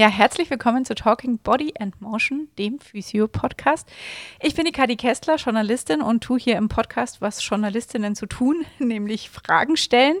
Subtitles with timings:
[0.00, 3.86] Ja, herzlich willkommen zu Talking Body and Motion, dem Physio-Podcast.
[4.40, 8.64] Ich bin die Kadi Kessler, Journalistin und tue hier im Podcast, was Journalistinnen zu tun,
[8.78, 10.16] nämlich Fragen stellen.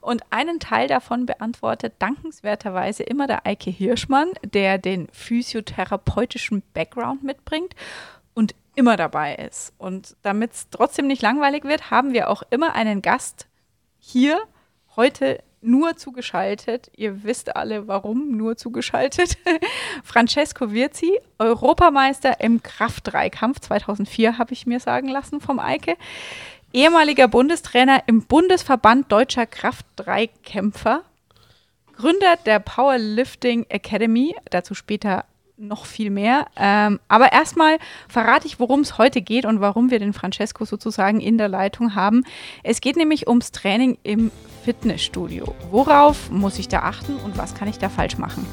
[0.00, 7.74] Und einen Teil davon beantwortet dankenswerterweise immer der Eike Hirschmann, der den physiotherapeutischen Background mitbringt
[8.34, 9.72] und immer dabei ist.
[9.78, 13.48] Und damit es trotzdem nicht langweilig wird, haben wir auch immer einen Gast
[13.98, 14.38] hier.
[14.94, 16.90] Heute nur zugeschaltet.
[16.96, 19.36] Ihr wisst alle, warum nur zugeschaltet.
[20.04, 25.96] Francesco Virzi, Europameister im Kraft-Dreikampf 2004, habe ich mir sagen lassen vom Eike.
[26.72, 31.02] Ehemaliger Bundestrainer im Bundesverband Deutscher Kraft-Dreikämpfer.
[31.96, 35.24] Gründer der Powerlifting Academy, dazu später
[35.56, 36.46] noch viel mehr.
[36.56, 41.20] Ähm, aber erstmal verrate ich, worum es heute geht und warum wir den Francesco sozusagen
[41.20, 42.24] in der Leitung haben.
[42.62, 44.30] Es geht nämlich ums Training im
[44.64, 45.54] Fitnessstudio.
[45.70, 48.46] Worauf muss ich da achten und was kann ich da falsch machen?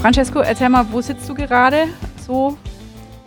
[0.00, 1.88] Francesco, erzähl mal, wo sitzt du gerade
[2.26, 2.58] so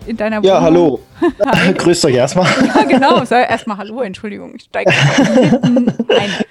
[0.08, 0.56] in deiner Wohnung?
[0.56, 1.00] Ja, hallo.
[1.78, 2.48] Grüßt euch erstmal.
[2.76, 3.26] Ja, genau.
[3.26, 4.54] Sag erstmal Hallo, Entschuldigung.
[4.56, 5.92] Ich steige ein.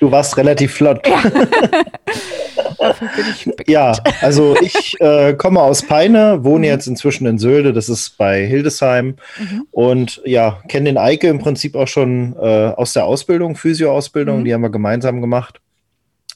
[0.01, 1.07] Du warst relativ flott.
[1.07, 1.23] Ja.
[2.79, 3.69] Dafür bin ich bekannt.
[3.69, 6.73] Ja, also ich äh, komme aus Peine, wohne mhm.
[6.73, 9.17] jetzt inzwischen in Sölde, das ist bei Hildesheim.
[9.39, 9.67] Mhm.
[9.71, 14.45] Und ja, kenne den Eike im Prinzip auch schon äh, aus der Ausbildung, Physio-Ausbildung, mhm.
[14.45, 15.61] die haben wir gemeinsam gemacht.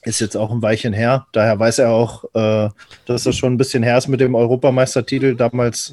[0.03, 1.27] Ist jetzt auch ein Weilchen her.
[1.31, 2.69] Daher weiß er auch, äh,
[3.05, 5.91] dass das schon ein bisschen her ist mit dem Europameistertitel damals.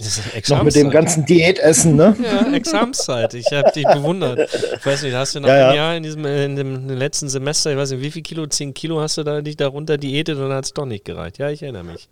[0.49, 2.17] Noch mit dem ganzen Diätessen, ne?
[2.23, 3.35] Ja, Examszeit.
[3.35, 4.49] Ich habe dich bewundert.
[4.79, 5.75] Ich weiß nicht, hast du nach ja, einem ja.
[5.75, 8.99] Jahr in diesem in dem letzten Semester, ich weiß nicht, wie viel Kilo, 10 Kilo
[8.99, 11.37] hast du da dich darunter diätet und hat es doch nicht gereicht.
[11.39, 12.09] Ja, ich erinnere mich.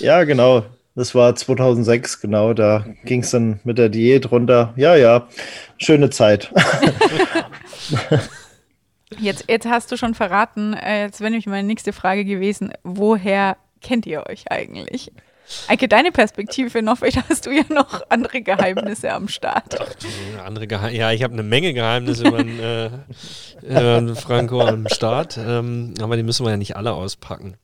[0.00, 0.64] Ja, genau.
[0.94, 2.52] Das war 2006, genau.
[2.52, 4.74] Da ging es dann mit der Diät runter.
[4.76, 5.28] Ja, ja.
[5.78, 6.52] Schöne Zeit.
[9.18, 13.56] Jetzt, jetzt hast du schon verraten, äh, jetzt wäre nämlich meine nächste Frage gewesen, woher
[13.80, 15.10] kennt ihr euch eigentlich?
[15.66, 19.78] Eike, deine Perspektive noch, vielleicht hast du ja noch andere Geheimnisse am Start.
[20.44, 22.40] Andere Geheim ja, ich habe eine Menge Geheimnisse über
[23.66, 27.56] äh, Franco am Start, ähm, aber die müssen wir ja nicht alle auspacken.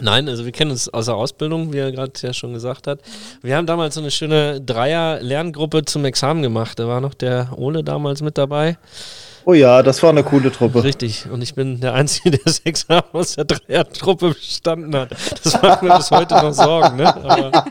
[0.00, 3.00] Nein, also wir kennen uns aus der Ausbildung, wie er gerade ja schon gesagt hat.
[3.40, 6.78] Wir haben damals so eine schöne Dreier-Lerngruppe zum Examen gemacht.
[6.78, 8.76] Da war noch der Ole damals mit dabei.
[9.48, 10.82] Oh ja, das war eine coole Truppe.
[10.82, 11.30] Richtig.
[11.30, 15.12] Und ich bin der Einzige, der Examen aus der Dreier-Truppe bestanden hat.
[15.44, 16.96] Das macht mir bis heute noch Sorgen.
[16.96, 17.14] Ne?
[17.14, 17.64] Aber,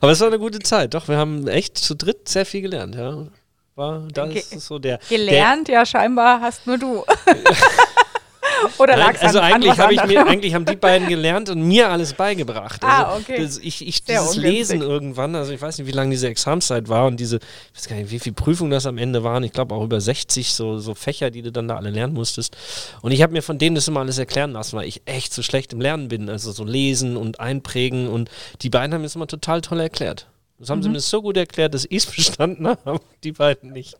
[0.00, 0.94] aber es war eine gute Zeit.
[0.94, 2.94] Doch, wir haben echt zu dritt sehr viel gelernt.
[2.94, 3.26] Ja.
[3.74, 4.98] War, das Ge ist so der.
[5.10, 7.04] Gelernt, der, ja, scheinbar hast nur du.
[8.78, 12.14] Oder es Also eigentlich, hab ich mir, eigentlich haben die beiden gelernt und mir alles
[12.14, 12.82] beigebracht.
[12.88, 13.42] Also ah, okay.
[13.42, 17.06] Das, ich, ich dieses Lesen irgendwann, also ich weiß nicht, wie lange diese Examszeit war
[17.06, 19.44] und diese, ich weiß gar nicht, wie viele Prüfungen das am Ende waren.
[19.44, 22.56] Ich glaube auch über 60 so, so Fächer, die du dann da alle lernen musstest.
[23.02, 25.42] Und ich habe mir von denen das immer alles erklären lassen, weil ich echt so
[25.42, 26.28] schlecht im Lernen bin.
[26.30, 28.30] Also so lesen und einprägen und
[28.62, 30.26] die beiden haben es immer total toll erklärt.
[30.58, 30.84] Das haben mhm.
[30.84, 33.96] sie mir so gut erklärt, dass ich es verstanden habe, die beiden nicht.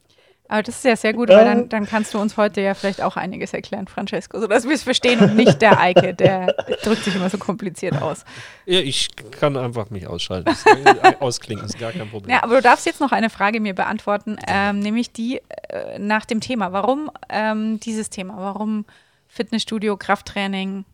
[0.49, 3.03] Aber das ist ja sehr gut, weil dann, dann kannst du uns heute ja vielleicht
[3.03, 7.15] auch einiges erklären, Francesco, sodass wir es verstehen und nicht der Eike, der drückt sich
[7.15, 8.25] immer so kompliziert aus.
[8.65, 10.55] Ja, ich kann einfach mich ausschalten.
[11.21, 12.35] Ausklingen ist gar kein Problem.
[12.35, 16.25] Ja, aber du darfst jetzt noch eine Frage mir beantworten, ähm, nämlich die äh, nach
[16.25, 16.73] dem Thema.
[16.73, 18.37] Warum ähm, dieses Thema?
[18.39, 18.87] Warum
[19.29, 20.87] Fitnessstudio, Krafttraining?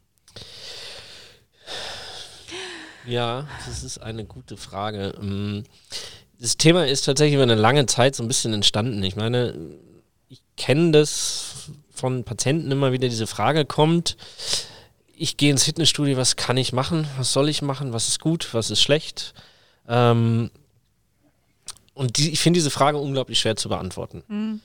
[3.06, 5.14] Ja, das ist eine gute Frage.
[6.38, 9.02] Das Thema ist tatsächlich über eine lange Zeit so ein bisschen entstanden.
[9.02, 9.54] Ich meine,
[10.28, 14.16] ich kenne das von Patienten immer wieder, diese Frage kommt,
[15.16, 18.52] ich gehe ins Fitnessstudio, was kann ich machen, was soll ich machen, was ist gut,
[18.52, 19.32] was ist schlecht.
[19.88, 20.50] Ähm,
[21.94, 24.24] und die, ich finde diese Frage unglaublich schwer zu beantworten.
[24.26, 24.60] Mhm.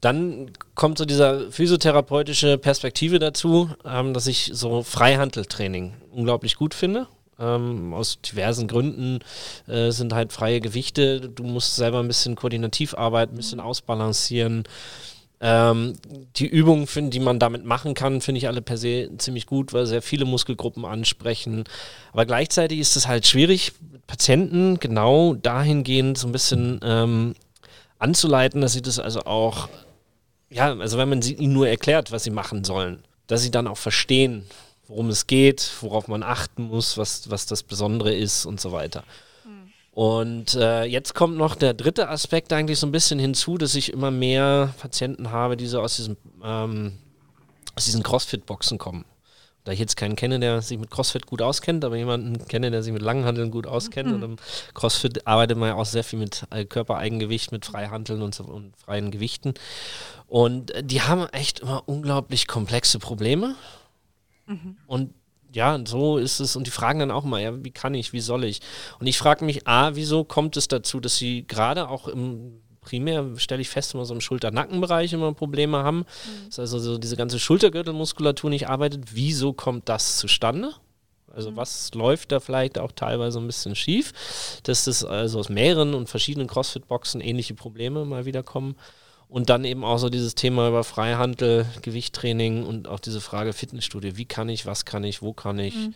[0.00, 7.06] Dann kommt so dieser physiotherapeutische Perspektive dazu, ähm, dass ich so Freihandeltraining unglaublich gut finde
[7.38, 9.20] ähm, aus diversen Gründen
[9.66, 11.20] äh, sind halt freie Gewichte.
[11.20, 14.64] Du musst selber ein bisschen koordinativ arbeiten, ein bisschen ausbalancieren.
[15.40, 15.92] Ähm,
[16.36, 19.72] die Übungen, find, die man damit machen kann, finde ich alle per se ziemlich gut,
[19.72, 21.64] weil sehr viele Muskelgruppen ansprechen.
[22.12, 23.72] Aber gleichzeitig ist es halt schwierig,
[24.08, 27.34] Patienten genau dahingehend so ein bisschen ähm,
[28.00, 29.68] anzuleiten, dass sie das also auch,
[30.50, 33.68] ja, also wenn man sie ihnen nur erklärt, was sie machen sollen, dass sie dann
[33.68, 34.44] auch verstehen,
[34.88, 39.04] worum es geht, worauf man achten muss, was, was das Besondere ist und so weiter.
[39.44, 39.72] Mhm.
[39.92, 43.92] Und äh, jetzt kommt noch der dritte Aspekt eigentlich so ein bisschen hinzu, dass ich
[43.92, 46.98] immer mehr Patienten habe, die so aus diesem ähm,
[47.78, 49.04] aus diesen Crossfit-Boxen kommen.
[49.62, 52.82] da ich jetzt keinen kenne, der sich mit CrossFit gut auskennt, aber jemanden kenne, der
[52.82, 54.08] sich mit Langhandeln gut auskennt.
[54.08, 54.14] Mhm.
[54.14, 54.36] Und im
[54.74, 58.76] CrossFit arbeitet man ja auch sehr viel mit äh, Körpereigengewicht, mit Freihandeln und, so, und
[58.78, 59.54] freien Gewichten.
[60.26, 63.54] Und äh, die haben echt immer unglaublich komplexe Probleme.
[64.48, 64.76] Mhm.
[64.86, 65.14] Und
[65.52, 66.56] ja, so ist es.
[66.56, 68.60] Und die fragen dann auch mal, ja, wie kann ich, wie soll ich?
[68.98, 73.36] Und ich frage mich, A, wieso kommt es dazu, dass sie gerade auch im primär
[73.36, 75.98] stelle ich fest, immer so im Schulter-Nackenbereich immer Probleme haben.
[75.98, 76.46] Mhm.
[76.46, 79.14] Dass also so diese ganze Schultergürtelmuskulatur nicht arbeitet.
[79.14, 80.72] Wieso kommt das zustande?
[81.30, 81.56] Also mhm.
[81.56, 86.08] was läuft da vielleicht auch teilweise ein bisschen schief, dass das also aus mehreren und
[86.08, 88.76] verschiedenen CrossFit-Boxen ähnliche Probleme mal wieder kommen.
[89.28, 94.16] Und dann eben auch so dieses Thema über Freihandel, Gewichttraining und auch diese Frage Fitnessstudio.
[94.16, 95.74] Wie kann ich, was kann ich, wo kann ich?
[95.74, 95.94] Mhm.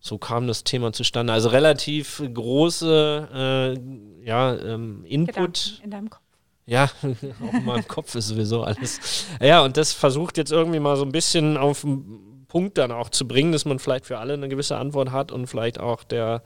[0.00, 1.32] So kam das Thema zustande.
[1.32, 5.80] Also relativ große äh, ja, ähm, Input.
[5.84, 6.20] In deinem Kopf.
[6.66, 9.26] Ja, auch in meinem Kopf ist sowieso alles.
[9.40, 13.10] Ja, und das versucht jetzt irgendwie mal so ein bisschen auf den Punkt dann auch
[13.10, 16.42] zu bringen, dass man vielleicht für alle eine gewisse Antwort hat und vielleicht auch der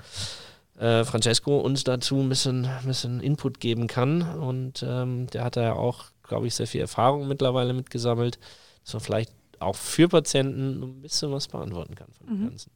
[0.79, 4.23] äh, Francesco uns dazu ein bisschen, ein bisschen Input geben kann.
[4.23, 8.39] Und ähm, der hat da ja auch, glaube ich, sehr viel Erfahrung mittlerweile mitgesammelt,
[8.85, 12.49] dass man vielleicht auch für Patienten ein bisschen was beantworten kann von dem mhm.
[12.51, 12.71] Ganzen.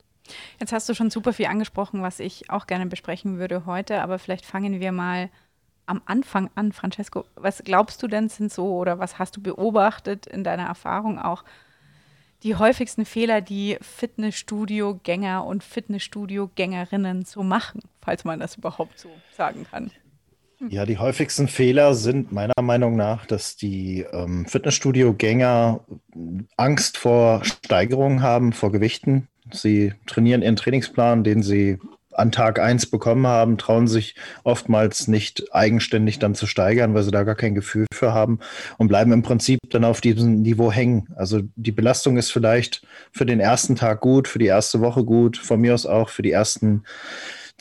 [0.60, 4.18] Jetzt hast du schon super viel angesprochen, was ich auch gerne besprechen würde heute, aber
[4.18, 5.30] vielleicht fangen wir mal
[5.86, 7.24] am Anfang an, Francesco.
[7.34, 11.44] Was glaubst du denn sind so oder was hast du beobachtet in deiner Erfahrung auch
[12.42, 19.66] die häufigsten Fehler, die Fitnessstudio-Gänger und Fitnessstudio-Gängerinnen so machen, falls man das überhaupt so sagen
[19.70, 19.90] kann?
[20.68, 25.80] Ja, die häufigsten Fehler sind meiner Meinung nach, dass die ähm, Fitnessstudio-Gänger
[26.56, 29.28] Angst vor Steigerungen haben, vor Gewichten.
[29.50, 31.78] Sie trainieren ihren Trainingsplan, den sie
[32.12, 34.14] an Tag 1 bekommen haben, trauen sich
[34.44, 38.38] oftmals nicht eigenständig dann zu steigern, weil sie da gar kein Gefühl für haben
[38.78, 41.08] und bleiben im Prinzip dann auf diesem Niveau hängen.
[41.16, 45.38] Also die Belastung ist vielleicht für den ersten Tag gut, für die erste Woche gut,
[45.38, 46.84] von mir aus auch für die ersten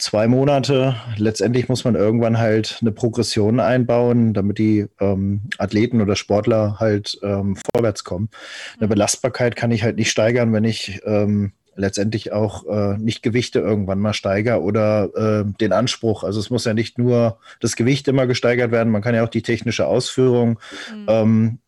[0.01, 0.95] zwei Monate.
[1.17, 7.19] Letztendlich muss man irgendwann halt eine Progression einbauen, damit die ähm, Athleten oder Sportler halt
[7.23, 8.29] ähm, vorwärts kommen.
[8.77, 8.91] Eine mhm.
[8.91, 13.99] Belastbarkeit kann ich halt nicht steigern, wenn ich ähm, letztendlich auch äh, nicht Gewichte irgendwann
[13.99, 16.23] mal steigere oder äh, den Anspruch.
[16.23, 19.29] Also es muss ja nicht nur das Gewicht immer gesteigert werden, man kann ja auch
[19.29, 20.59] die technische Ausführung
[21.07, 21.59] mhm.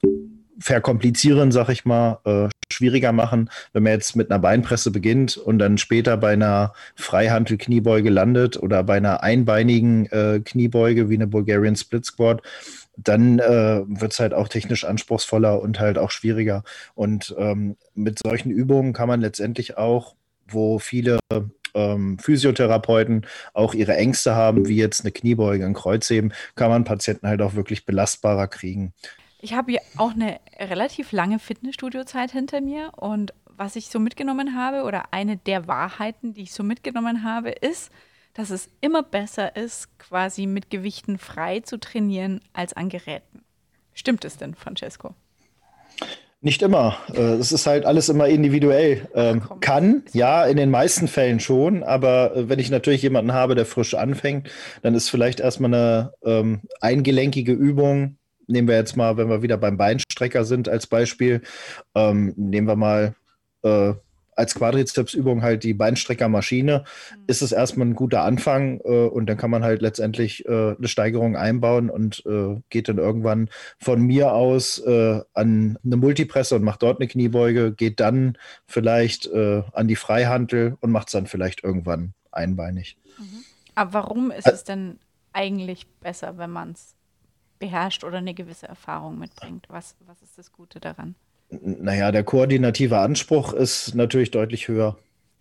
[0.60, 3.50] Verkomplizieren, sag ich mal, äh, schwieriger machen.
[3.72, 8.84] Wenn man jetzt mit einer Beinpresse beginnt und dann später bei einer Freihantel-Kniebeuge landet oder
[8.84, 12.42] bei einer einbeinigen äh, Kniebeuge wie eine Bulgarian Split Squat,
[12.98, 16.64] dann äh, wird es halt auch technisch anspruchsvoller und halt auch schwieriger.
[16.96, 20.16] Und ähm, mit solchen Übungen kann man letztendlich auch,
[20.48, 21.20] wo viele
[21.74, 27.28] ähm, Physiotherapeuten auch ihre Ängste haben, wie jetzt eine Kniebeuge, ein Kreuzheben, kann man Patienten
[27.28, 28.94] halt auch wirklich belastbarer kriegen.
[29.44, 34.56] Ich habe ja auch eine relativ lange Fitnessstudio-Zeit hinter mir und was ich so mitgenommen
[34.56, 37.92] habe oder eine der Wahrheiten, die ich so mitgenommen habe, ist,
[38.34, 43.44] dass es immer besser ist, quasi mit Gewichten frei zu trainieren als an Geräten.
[43.94, 45.14] Stimmt es denn, Francesco?
[46.40, 46.98] Nicht immer.
[47.14, 49.10] Äh, es ist halt alles immer individuell.
[49.14, 53.56] Ähm, kann, ja, in den meisten Fällen schon, aber äh, wenn ich natürlich jemanden habe,
[53.56, 54.50] der frisch anfängt,
[54.84, 58.18] dann ist vielleicht erstmal eine ähm, eingelenkige Übung.
[58.48, 61.42] Nehmen wir jetzt mal, wenn wir wieder beim Beinstrecker sind als Beispiel,
[61.96, 63.16] ähm, nehmen wir mal
[63.64, 63.94] äh,
[64.36, 66.84] als Quadrizepsübung halt die Beinstreckermaschine,
[67.16, 67.24] mhm.
[67.28, 70.88] ist es erstmal ein guter Anfang äh, und dann kann man halt letztendlich äh, eine
[70.88, 76.64] Steigerung einbauen und äh, geht dann irgendwann von mir aus äh, an eine Multipresse und
[76.64, 81.28] macht dort eine Kniebeuge, geht dann vielleicht äh, an die Freihantel und macht es dann
[81.28, 82.98] vielleicht irgendwann einbeinig.
[83.18, 83.44] Mhm.
[83.76, 85.00] Aber warum ist es denn
[85.32, 86.96] eigentlich besser, wenn man es
[87.60, 89.66] beherrscht oder eine gewisse Erfahrung mitbringt?
[89.70, 91.16] Was, was ist das Gute daran?
[91.50, 94.98] Naja, der koordinative Anspruch ist natürlich deutlich höher.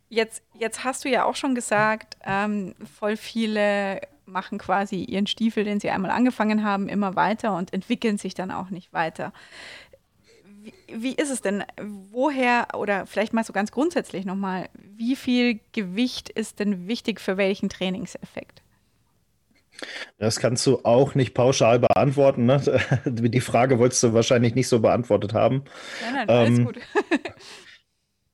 [0.08, 5.64] Jetzt, jetzt hast du ja auch schon gesagt, ähm, voll viele machen quasi ihren Stiefel,
[5.64, 9.32] den sie einmal angefangen haben, immer weiter und entwickeln sich dann auch nicht weiter.
[10.62, 11.64] Wie, wie ist es denn?
[12.10, 17.36] Woher oder vielleicht mal so ganz grundsätzlich nochmal, wie viel Gewicht ist denn wichtig für
[17.36, 18.61] welchen Trainingseffekt?
[20.18, 22.46] Das kannst du auch nicht pauschal beantworten.
[22.46, 22.62] Ne?
[23.04, 25.64] Die Frage wolltest du wahrscheinlich nicht so beantwortet haben.
[26.02, 26.78] Nein, nein, alles ähm, gut.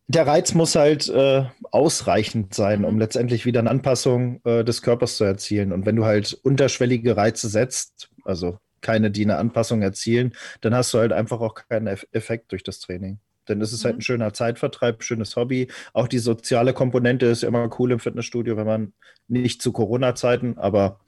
[0.08, 2.84] der Reiz muss halt äh, ausreichend sein, mhm.
[2.86, 5.72] um letztendlich wieder eine Anpassung äh, des Körpers zu erzielen.
[5.72, 10.94] Und wenn du halt unterschwellige Reize setzt, also keine, die eine Anpassung erzielen, dann hast
[10.94, 13.18] du halt einfach auch keinen Effekt durch das Training.
[13.48, 13.96] Denn es ist halt mhm.
[13.96, 15.68] halt ein schöner Zeitvertreib, schönes Hobby.
[15.92, 18.92] Auch die soziale Komponente ist immer cool im Fitnessstudio, wenn man
[19.26, 21.00] nicht zu Corona-Zeiten, aber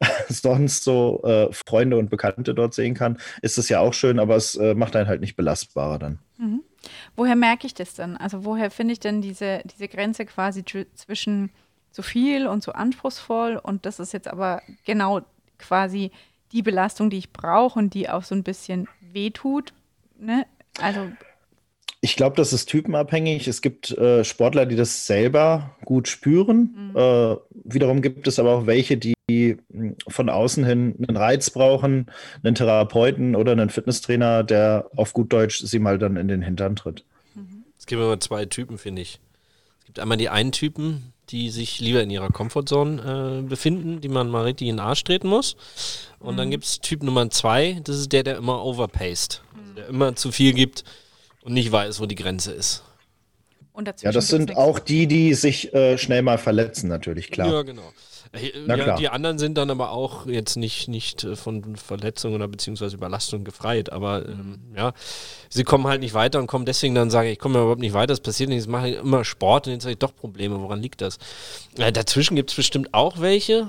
[0.28, 4.36] sonst so äh, Freunde und Bekannte dort sehen kann, ist es ja auch schön, aber
[4.36, 6.18] es äh, macht einen halt nicht belastbarer dann.
[6.38, 6.62] Mhm.
[7.16, 8.16] Woher merke ich das denn?
[8.16, 11.50] Also woher finde ich denn diese, diese Grenze quasi zwischen
[11.90, 15.22] zu viel und zu anspruchsvoll und das ist jetzt aber genau
[15.58, 16.10] quasi
[16.52, 19.72] die Belastung, die ich brauche und die auch so ein bisschen wehtut.
[20.18, 20.46] Ne?
[20.80, 21.10] Also
[22.02, 23.46] ich glaube, das ist typenabhängig.
[23.46, 26.92] Es gibt äh, Sportler, die das selber gut spüren.
[26.92, 26.96] Mhm.
[26.96, 29.14] Äh, wiederum gibt es aber auch welche, die
[30.08, 32.06] von außen hin einen Reiz brauchen,
[32.42, 36.74] einen Therapeuten oder einen Fitnesstrainer, der auf gut Deutsch sie mal dann in den Hintern
[36.74, 37.04] tritt.
[37.34, 37.64] Mhm.
[37.78, 39.20] Es gibt immer zwei Typen, finde ich.
[39.80, 44.08] Es gibt einmal die einen Typen, die sich lieber in ihrer Comfortzone äh, befinden, die
[44.08, 45.54] man mal richtig in den Arsch treten muss.
[46.18, 46.38] Und mhm.
[46.38, 50.16] dann gibt es Typ Nummer zwei, das ist der, der immer overpaced, also der immer
[50.16, 50.84] zu viel gibt
[51.42, 52.82] und nicht weiß, wo die Grenze ist.
[54.02, 57.52] ja, das sind auch die, die sich äh, schnell mal verletzen, natürlich, klar.
[57.52, 57.92] Ja, genau.
[58.32, 58.96] Äh, Na ja, klar.
[58.98, 63.44] Die anderen sind dann aber auch jetzt nicht, nicht äh, von Verletzungen oder beziehungsweise Überlastung
[63.44, 63.90] gefreit.
[63.90, 64.92] Aber ähm, ja,
[65.48, 68.12] sie kommen halt nicht weiter und kommen deswegen dann sagen, ich komme überhaupt nicht weiter,
[68.12, 70.60] es passiert nichts, ich mache immer Sport und jetzt habe ich doch Probleme.
[70.60, 71.18] Woran liegt das?
[71.76, 73.68] Äh, dazwischen gibt es bestimmt auch welche.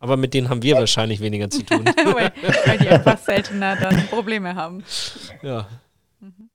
[0.00, 1.84] Aber mit denen haben wir wahrscheinlich weniger zu tun.
[2.12, 2.32] weil,
[2.66, 4.84] weil die einfach seltener dann Probleme haben.
[5.42, 5.66] Ja.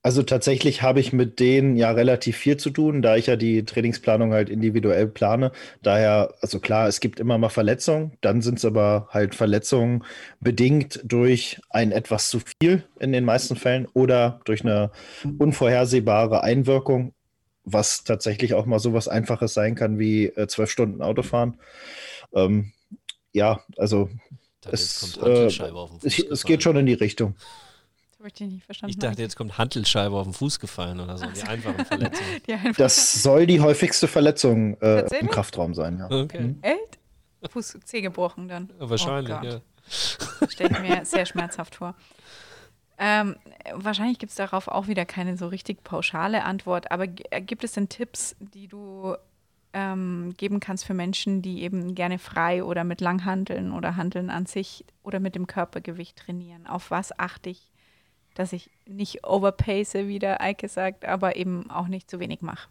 [0.02, 3.66] Also tatsächlich habe ich mit denen ja relativ viel zu tun, da ich ja die
[3.66, 5.52] Trainingsplanung halt individuell plane.
[5.82, 10.06] Daher, also klar, es gibt immer mal Verletzungen, dann sind es aber halt Verletzungen
[10.40, 14.92] bedingt durch ein etwas zu viel in den meisten Fällen oder durch eine
[15.38, 17.14] unvorhersehbare Einwirkung,
[17.66, 21.60] was tatsächlich auch mal so was Einfaches sein kann wie äh, zwölf Stunden Autofahren.
[22.34, 22.72] Ähm,
[23.34, 24.10] ja, also
[24.72, 25.46] es, äh,
[26.04, 27.36] es geht schon in die Richtung
[28.20, 28.92] habe ich nicht verstanden.
[28.92, 32.42] Ich dachte, jetzt kommt Hantelscheibe auf den Fuß gefallen oder so, die einfachen Verletzungen.
[32.46, 32.76] die einfachen.
[32.78, 36.06] Das soll die häufigste Verletzung äh, im Kraftraum sein, ja.
[36.12, 36.42] Okay.
[36.42, 36.60] Mhm.
[36.62, 37.00] Echt?
[37.50, 38.70] Fuß C gebrochen dann.
[38.80, 39.62] Ja, wahrscheinlich, oh ja.
[40.50, 41.96] Stelle ich mir sehr schmerzhaft vor.
[42.98, 43.38] Ähm,
[43.74, 47.72] wahrscheinlich gibt es darauf auch wieder keine so richtig pauschale Antwort, aber äh, gibt es
[47.72, 49.16] denn Tipps, die du
[49.72, 54.46] ähm, geben kannst für Menschen, die eben gerne frei oder mit Langhanteln oder Handeln an
[54.46, 56.68] sich oder mit dem Körpergewicht trainieren?
[56.68, 57.69] Auf was achte ich
[58.40, 62.70] dass ich nicht overpace, wie der Eike sagt, aber eben auch nicht zu wenig mache.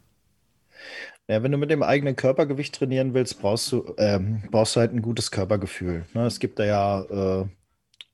[1.27, 4.93] Ja, wenn du mit dem eigenen Körpergewicht trainieren willst, brauchst du, ähm, brauchst du halt
[4.93, 6.07] ein gutes Körpergefühl.
[6.15, 6.25] Ne?
[6.25, 7.45] Es gibt da ja äh,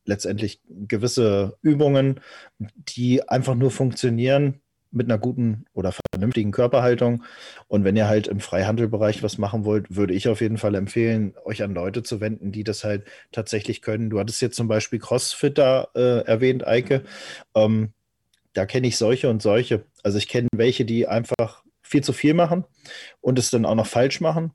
[0.03, 2.19] letztendlich gewisse Übungen,
[2.59, 4.59] die einfach nur funktionieren,
[4.95, 7.23] mit einer guten oder vernünftigen Körperhaltung.
[7.67, 11.33] Und wenn ihr halt im Freihandelbereich was machen wollt, würde ich auf jeden Fall empfehlen,
[11.43, 14.09] euch an Leute zu wenden, die das halt tatsächlich können.
[14.09, 17.03] Du hattest jetzt zum Beispiel Crossfitter äh, erwähnt, Eike.
[17.53, 17.89] Ähm,
[18.53, 19.83] da kenne ich solche und solche.
[20.01, 22.65] Also ich kenne welche, die einfach viel zu viel machen
[23.21, 24.51] und es dann auch noch falsch machen.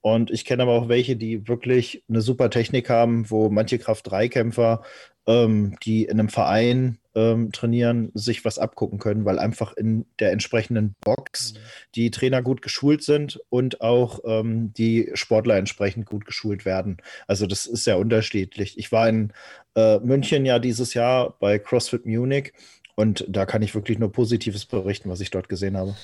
[0.00, 4.82] Und ich kenne aber auch welche, die wirklich eine super Technik haben, wo manche Kraft-3-Kämpfer,
[5.26, 10.30] ähm, die in einem Verein ähm, trainieren, sich was abgucken können, weil einfach in der
[10.30, 11.58] entsprechenden Box mhm.
[11.96, 16.98] die Trainer gut geschult sind und auch ähm, die Sportler entsprechend gut geschult werden.
[17.26, 18.78] Also das ist sehr unterschiedlich.
[18.78, 19.32] Ich war in
[19.74, 22.52] äh, München ja dieses Jahr bei CrossFit Munich
[22.94, 25.96] und da kann ich wirklich nur Positives berichten, was ich dort gesehen habe.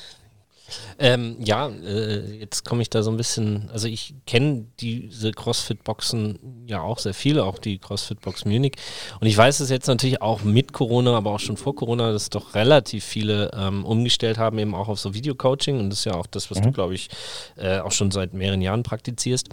[0.99, 6.67] Ähm, ja, äh, jetzt komme ich da so ein bisschen, also ich kenne diese CrossFit-Boxen
[6.67, 8.75] ja auch sehr viele, auch die CrossFit-Box Munich.
[9.21, 12.31] Und ich weiß es jetzt natürlich auch mit Corona, aber auch schon vor Corona, dass
[12.31, 15.79] doch relativ viele ähm, umgestellt haben, eben auch auf so Videocoaching.
[15.79, 16.65] Und das ist ja auch das, was mhm.
[16.65, 17.09] du, glaube ich,
[17.57, 19.49] äh, auch schon seit mehreren Jahren praktizierst.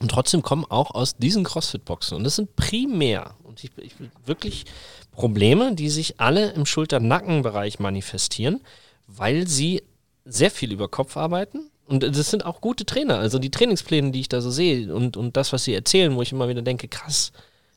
[0.00, 2.16] Und trotzdem kommen auch aus diesen CrossFit-Boxen.
[2.16, 3.92] Und das sind primär, und ich, ich
[4.26, 4.64] wirklich
[5.12, 8.60] Probleme, die sich alle im Schulter-Nacken-Bereich manifestieren,
[9.06, 9.82] weil sie
[10.24, 11.70] sehr viel über Kopf arbeiten.
[11.86, 13.18] Und das sind auch gute Trainer.
[13.18, 16.22] Also die Trainingspläne, die ich da so sehe und, und das, was sie erzählen, wo
[16.22, 17.32] ich immer wieder denke, krass,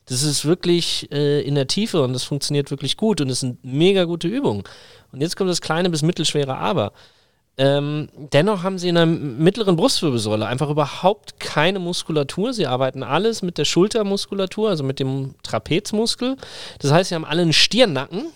[0.06, 3.64] das ist wirklich äh, in der Tiefe und das funktioniert wirklich gut und es sind
[3.66, 4.64] mega gute Übungen.
[5.12, 6.94] Und jetzt kommt das kleine bis mittelschwere Aber.
[7.60, 12.54] Ähm, dennoch haben sie in der mittleren Brustwirbelsäule einfach überhaupt keine Muskulatur.
[12.54, 16.38] Sie arbeiten alles mit der Schultermuskulatur, also mit dem Trapezmuskel.
[16.80, 18.28] Das heißt, sie haben alle einen Stirnnacken,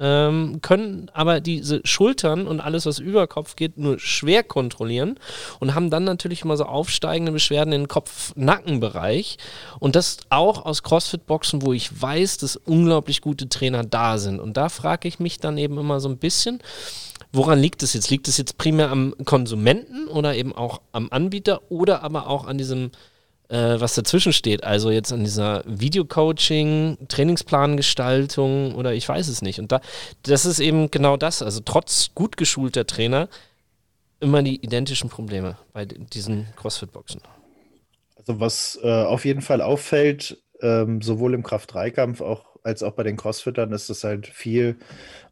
[0.00, 5.18] ähm, können aber diese Schultern und alles, was über Kopf geht, nur schwer kontrollieren
[5.60, 9.38] und haben dann natürlich immer so aufsteigende Beschwerden im Kopf-Nackenbereich.
[9.78, 14.40] Und das auch aus CrossFit-Boxen, wo ich weiß, dass unglaublich gute Trainer da sind.
[14.40, 16.60] Und da frage ich mich dann eben immer so ein bisschen,
[17.34, 18.10] Woran liegt es jetzt?
[18.10, 22.58] Liegt es jetzt primär am Konsumenten oder eben auch am Anbieter oder aber auch an
[22.58, 22.92] diesem
[23.48, 24.64] äh, was dazwischen steht.
[24.64, 29.58] Also jetzt an dieser Videocoaching, Trainingsplangestaltung oder ich weiß es nicht.
[29.58, 29.80] Und da,
[30.22, 31.42] das ist eben genau das.
[31.42, 33.28] Also trotz gut geschulter Trainer
[34.20, 37.20] immer die identischen Probleme bei diesen CrossFit-Boxen.
[38.16, 43.02] Also was äh, auf jeden Fall auffällt, ähm, sowohl im Kraft-3-Kampf auch als auch bei
[43.02, 44.78] den Crossfittern ist es halt viel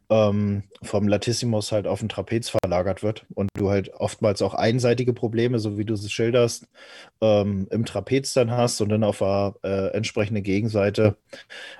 [0.09, 5.13] ähm, vom Latissimus halt auf den Trapez verlagert wird und du halt oftmals auch einseitige
[5.13, 6.67] Probleme, so wie du es schilderst,
[7.21, 11.15] ähm, im Trapez dann hast und dann auf der äh, entsprechenden Gegenseite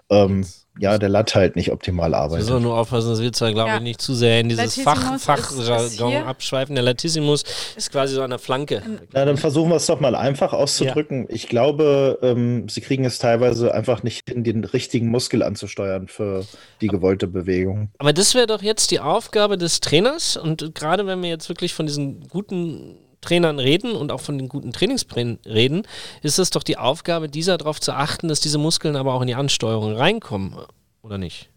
[0.10, 0.46] ähm,
[0.80, 2.48] ja, der Lat halt nicht optimal arbeitet.
[2.48, 3.78] Wir nur aufpassen, dass wir zwar, glaube ja.
[3.78, 6.74] ich, nicht zu sehr in dieses Fach, Fachjargon abschweifen.
[6.74, 7.44] Der Latissimus
[7.76, 8.82] ist quasi so an der Flanke.
[9.12, 11.28] Na, dann versuchen wir es doch mal einfach auszudrücken.
[11.30, 11.36] Ja.
[11.36, 16.46] Ich glaube, ähm, sie kriegen es teilweise einfach nicht hin, den richtigen Muskel anzusteuern für
[16.82, 17.90] die gewollte Bewegung.
[18.00, 21.74] Aber das wäre doch jetzt die Aufgabe des Trainers und gerade wenn wir jetzt wirklich
[21.74, 25.84] von diesen guten Trainern reden und auch von den guten Trainingsplänen reden,
[26.22, 29.28] ist es doch die Aufgabe dieser darauf zu achten, dass diese Muskeln aber auch in
[29.28, 30.56] die Ansteuerung reinkommen,
[31.02, 31.50] oder nicht?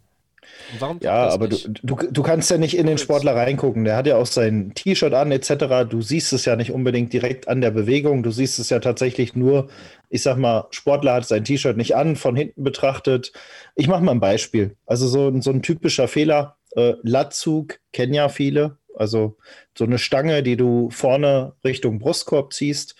[0.78, 3.84] Warum ja, aber du, du, du kannst ja nicht in den Sportler reingucken.
[3.84, 5.88] Der hat ja auch sein T-Shirt an, etc.
[5.88, 8.22] Du siehst es ja nicht unbedingt direkt an der Bewegung.
[8.22, 9.68] Du siehst es ja tatsächlich nur,
[10.08, 13.32] ich sag mal, Sportler hat sein T-Shirt nicht an, von hinten betrachtet.
[13.75, 14.76] Ich mache mal ein Beispiel.
[14.86, 16.56] Also so, so ein typischer Fehler.
[16.75, 18.78] Äh, Latzug kennen ja viele.
[18.96, 19.36] Also
[19.76, 22.96] so eine Stange, die du vorne Richtung Brustkorb ziehst,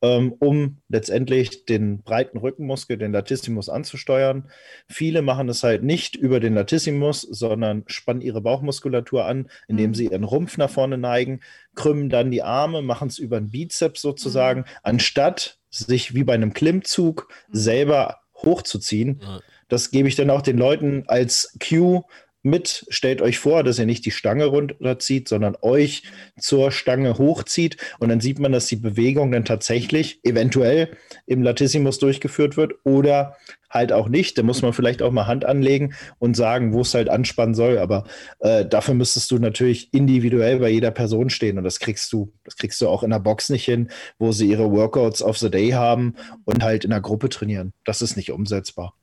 [0.00, 4.50] ähm, um letztendlich den breiten Rückenmuskel, den Latissimus anzusteuern.
[4.86, 9.94] Viele machen es halt nicht über den Latissimus, sondern spannen ihre Bauchmuskulatur an, indem mhm.
[9.94, 11.40] sie ihren Rumpf nach vorne neigen,
[11.74, 14.66] krümmen dann die Arme, machen es über den Bizeps sozusagen, mhm.
[14.82, 17.56] anstatt sich wie bei einem Klimmzug mhm.
[17.56, 19.20] selber hochzuziehen.
[19.68, 22.04] Das gebe ich dann auch den Leuten als Cue,
[22.48, 26.02] mit, stellt euch vor, dass ihr nicht die Stange runterzieht, sondern euch
[26.38, 31.98] zur Stange hochzieht und dann sieht man, dass die Bewegung dann tatsächlich eventuell im Latissimus
[31.98, 33.36] durchgeführt wird oder
[33.70, 34.38] halt auch nicht.
[34.38, 37.78] Da muss man vielleicht auch mal Hand anlegen und sagen, wo es halt anspannen soll.
[37.78, 38.04] Aber
[38.40, 42.56] äh, dafür müsstest du natürlich individuell bei jeder Person stehen und das kriegst du, das
[42.56, 45.70] kriegst du auch in der Box nicht hin, wo sie ihre Workouts of the Day
[45.70, 46.14] haben
[46.44, 47.72] und halt in der Gruppe trainieren.
[47.84, 48.94] Das ist nicht umsetzbar.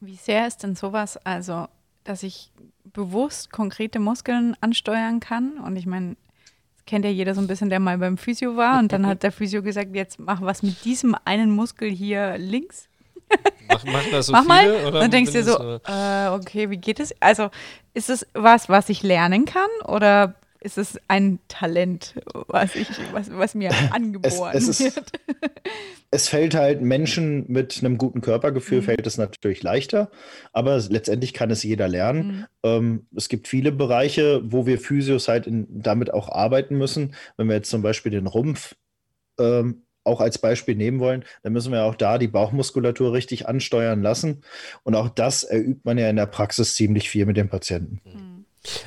[0.00, 1.68] Wie sehr ist denn sowas also
[2.06, 2.50] dass ich
[2.84, 5.58] bewusst konkrete Muskeln ansteuern kann.
[5.58, 6.16] Und ich meine,
[6.86, 8.78] kennt ja jeder so ein bisschen, der mal beim Physio war.
[8.78, 12.88] Und dann hat der Physio gesagt, jetzt mach was mit diesem einen Muskel hier links.
[13.68, 14.86] Mach, mach das so mach viele, mal.
[14.86, 17.14] Oder dann denkst du dir so, äh, okay, wie geht es?
[17.20, 17.50] Also
[17.92, 19.68] ist es was, was ich lernen kann?
[19.84, 22.14] Oder ist es ein Talent,
[22.48, 24.96] was, ich, was, was mir angeboren es, es wird.
[24.96, 25.50] Ist,
[26.10, 28.84] es fällt halt Menschen mit einem guten Körpergefühl, mhm.
[28.84, 30.10] fällt es natürlich leichter,
[30.52, 32.26] aber letztendlich kann es jeder lernen.
[32.26, 32.46] Mhm.
[32.64, 37.14] Ähm, es gibt viele Bereiche, wo wir Physios halt in, damit auch arbeiten müssen.
[37.36, 38.74] Wenn wir jetzt zum Beispiel den Rumpf
[39.38, 44.02] ähm, auch als Beispiel nehmen wollen, dann müssen wir auch da die Bauchmuskulatur richtig ansteuern
[44.02, 44.42] lassen.
[44.82, 48.00] Und auch das erübt man ja in der Praxis ziemlich viel mit den Patienten.
[48.04, 48.35] Mhm.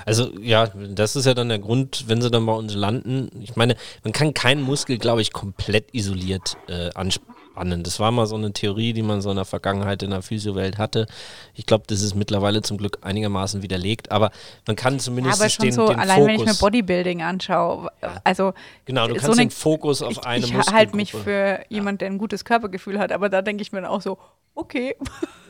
[0.06, 3.30] Also ja, das ist ja dann der Grund, wenn sie dann bei uns landen.
[3.42, 7.84] Ich meine, man kann keinen Muskel, glaube ich, komplett isoliert äh, anspannen.
[7.84, 10.78] Das war mal so eine Theorie, die man so in der Vergangenheit in der Physiowelt
[10.78, 11.08] hatte.
[11.54, 14.32] Ich glaube, das ist mittlerweile zum Glück einigermaßen widerlegt, aber
[14.66, 17.22] man kann zumindest ja, aber schon den, so, den allein Fokus, wenn ich mir Bodybuilding
[17.22, 17.92] anschaue,
[18.24, 18.54] also
[18.86, 22.02] genau, du kannst so eine, den Fokus auf ich, eine Ich halte mich für jemand,
[22.02, 24.18] der ein gutes Körpergefühl hat, aber da denke ich mir dann auch so,
[24.60, 24.96] okay.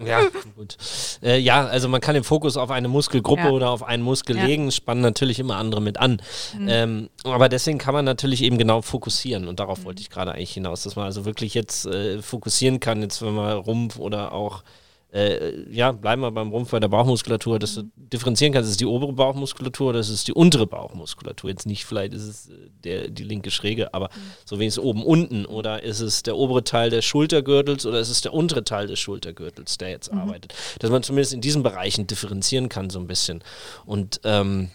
[0.06, 0.22] Ja,
[0.56, 0.78] gut.
[1.22, 3.50] Äh, ja, also man kann den Fokus auf eine Muskelgruppe ja.
[3.50, 4.46] oder auf einen Muskel ja.
[4.46, 6.22] legen, spannen natürlich immer andere mit an.
[6.58, 6.68] Mhm.
[6.70, 9.84] Ähm, aber deswegen kann man natürlich eben genau fokussieren und darauf mhm.
[9.84, 13.34] wollte ich gerade eigentlich hinaus, dass man also wirklich jetzt äh, fokussieren kann, jetzt wenn
[13.34, 14.64] man Rumpf oder auch
[15.12, 18.78] äh, ja, bleiben wir beim Rumpf bei der Bauchmuskulatur, dass du differenzieren kannst, ist es
[18.78, 21.50] die obere Bauchmuskulatur oder ist es die untere Bauchmuskulatur.
[21.50, 24.32] Jetzt nicht, vielleicht ist es äh, der, die linke Schräge, aber mhm.
[24.46, 25.46] so wenigstens oben, unten.
[25.46, 29.00] Oder ist es der obere Teil des Schultergürtels oder ist es der untere Teil des
[29.00, 30.20] Schultergürtels, der jetzt mhm.
[30.20, 30.54] arbeitet.
[30.78, 33.44] Dass man zumindest in diesen Bereichen differenzieren kann, so ein bisschen.
[33.86, 34.70] Und ähm,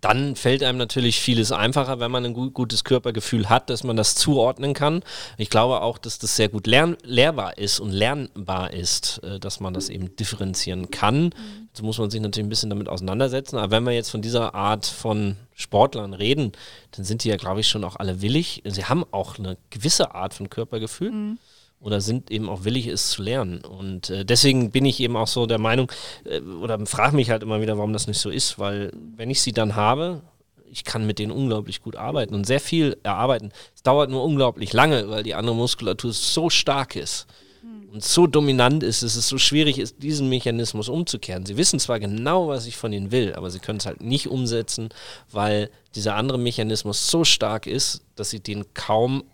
[0.00, 3.96] dann fällt einem natürlich vieles einfacher, wenn man ein gut, gutes Körpergefühl hat, dass man
[3.96, 5.02] das zuordnen kann.
[5.36, 9.60] Ich glaube auch, dass das sehr gut lern lehrbar ist und lernbar ist, äh, dass
[9.60, 11.34] man das eben differenzieren kann.
[11.72, 13.56] So muss man sich natürlich ein bisschen damit auseinandersetzen.
[13.56, 16.52] Aber wenn wir jetzt von dieser Art von Sportlern reden,
[16.92, 18.62] dann sind die ja, glaube ich, schon auch alle willig.
[18.64, 21.10] Sie haben auch eine gewisse Art von Körpergefühl.
[21.10, 21.38] Mhm
[21.80, 23.60] oder sind eben auch willig, es zu lernen.
[23.64, 25.90] Und äh, deswegen bin ich eben auch so der Meinung,
[26.24, 29.42] äh, oder frage mich halt immer wieder, warum das nicht so ist, weil wenn ich
[29.42, 30.22] sie dann habe,
[30.70, 33.52] ich kann mit denen unglaublich gut arbeiten und sehr viel erarbeiten.
[33.74, 37.26] Es dauert nur unglaublich lange, weil die andere Muskulatur so stark ist
[37.62, 37.90] hm.
[37.90, 41.46] und so dominant ist, dass es so schwierig ist, diesen Mechanismus umzukehren.
[41.46, 44.26] Sie wissen zwar genau, was ich von ihnen will, aber sie können es halt nicht
[44.26, 44.90] umsetzen,
[45.30, 49.24] weil dieser andere Mechanismus so stark ist, dass sie den kaum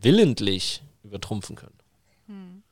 [0.00, 1.78] willentlich übertrumpfen können.
[2.26, 2.62] Hm.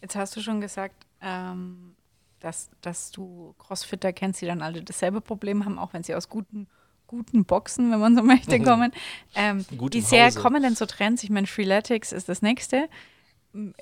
[0.00, 1.94] Jetzt hast du schon gesagt, ähm,
[2.40, 6.28] dass, dass du Crossfitter kennst, die dann alle dasselbe Problem haben, auch wenn sie aus
[6.28, 6.66] guten,
[7.06, 8.92] guten Boxen, wenn man so möchte, kommen.
[9.34, 10.40] Ähm, wie sehr Hause.
[10.40, 11.22] kommen denn so Trends?
[11.22, 12.88] Ich meine, Freeletics ist das nächste.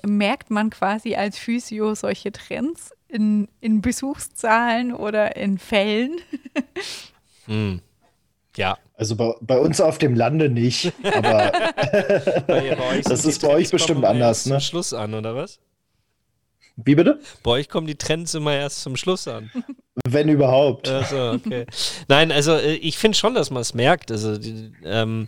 [0.03, 2.91] Merkt man quasi als Physio solche Trends?
[3.13, 6.19] in, in Besuchszahlen oder in Fällen?
[7.45, 7.81] hm.
[8.55, 8.77] Ja.
[8.95, 11.51] Also bei, bei, uns auf dem Lande nicht, aber
[13.03, 14.53] das ist bei euch bestimmt anders, ne?
[14.53, 15.59] Zum Schluss an, oder was?
[16.75, 17.19] Wie bitte?
[17.43, 19.51] Bei euch kommen die Trends immer erst zum Schluss an.
[20.07, 20.89] Wenn überhaupt.
[20.89, 21.67] Also, okay.
[22.07, 24.11] Nein, also äh, ich finde schon, dass man es merkt.
[24.11, 24.39] Also
[24.83, 25.27] ähm,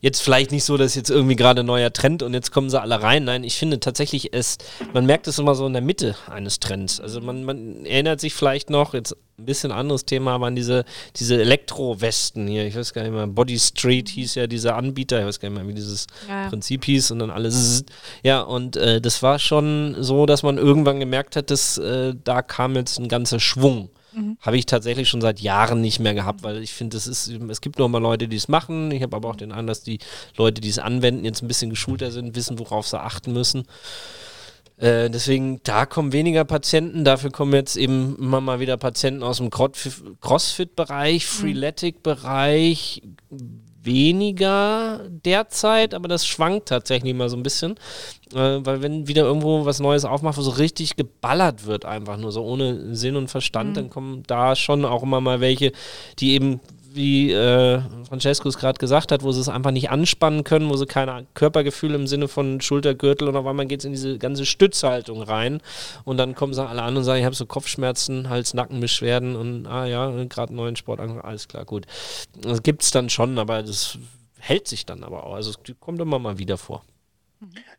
[0.00, 2.80] jetzt vielleicht nicht so, dass jetzt irgendwie gerade ein neuer Trend und jetzt kommen sie
[2.80, 3.24] alle rein.
[3.24, 4.58] Nein, ich finde tatsächlich es,
[4.92, 7.00] man merkt es immer so in der Mitte eines Trends.
[7.00, 10.84] Also man, man erinnert sich vielleicht noch, jetzt ein bisschen anderes Thema, aber an diese,
[11.16, 12.66] diese Elektro-Westen hier.
[12.66, 15.58] Ich weiß gar nicht mehr, Body Street hieß ja dieser Anbieter, ich weiß gar nicht
[15.58, 16.48] mehr, wie dieses ja.
[16.48, 17.84] Prinzip hieß und dann alles.
[18.22, 22.42] Ja, und äh, das war schon so, dass man irgendwann gemerkt hat, dass äh, da
[22.42, 23.90] kam jetzt ein ganzer Schwung.
[24.18, 24.38] Mhm.
[24.40, 27.60] Habe ich tatsächlich schon seit Jahren nicht mehr gehabt, weil ich finde, es ist, es
[27.60, 28.90] gibt noch mal Leute, die es machen.
[28.90, 29.98] Ich habe aber auch den Eindruck, dass die
[30.36, 33.64] Leute, die es anwenden, jetzt ein bisschen geschulter sind, wissen, worauf sie achten müssen.
[34.76, 39.38] Äh, deswegen, da kommen weniger Patienten, dafür kommen jetzt eben immer mal wieder Patienten aus
[39.38, 41.40] dem Crossfit-Bereich, mhm.
[41.40, 43.02] Freeletic-Bereich,
[43.82, 47.76] weniger derzeit, aber das schwankt tatsächlich mal so ein bisschen.
[48.34, 52.32] Äh, weil wenn wieder irgendwo was Neues aufmacht, wo so richtig geballert wird, einfach nur
[52.32, 53.74] so ohne Sinn und Verstand, mhm.
[53.74, 55.72] dann kommen da schon auch immer mal welche,
[56.18, 56.60] die eben
[56.98, 60.76] wie äh, Francesco es gerade gesagt hat, wo sie es einfach nicht anspannen können, wo
[60.76, 64.44] sie keine Körpergefühl im Sinne von Schultergürtel und auf einmal geht es in diese ganze
[64.44, 65.62] Stützhaltung rein
[66.04, 69.86] und dann kommen sie alle an und sagen, ich habe so Kopfschmerzen, Hals-Nackenbeschwerden und ah
[69.86, 71.86] ja, gerade neuen Sport, alles klar, gut.
[72.42, 73.96] Das gibt es dann schon, aber das
[74.38, 75.34] hält sich dann aber auch.
[75.34, 76.82] Also es kommt immer mal wieder vor.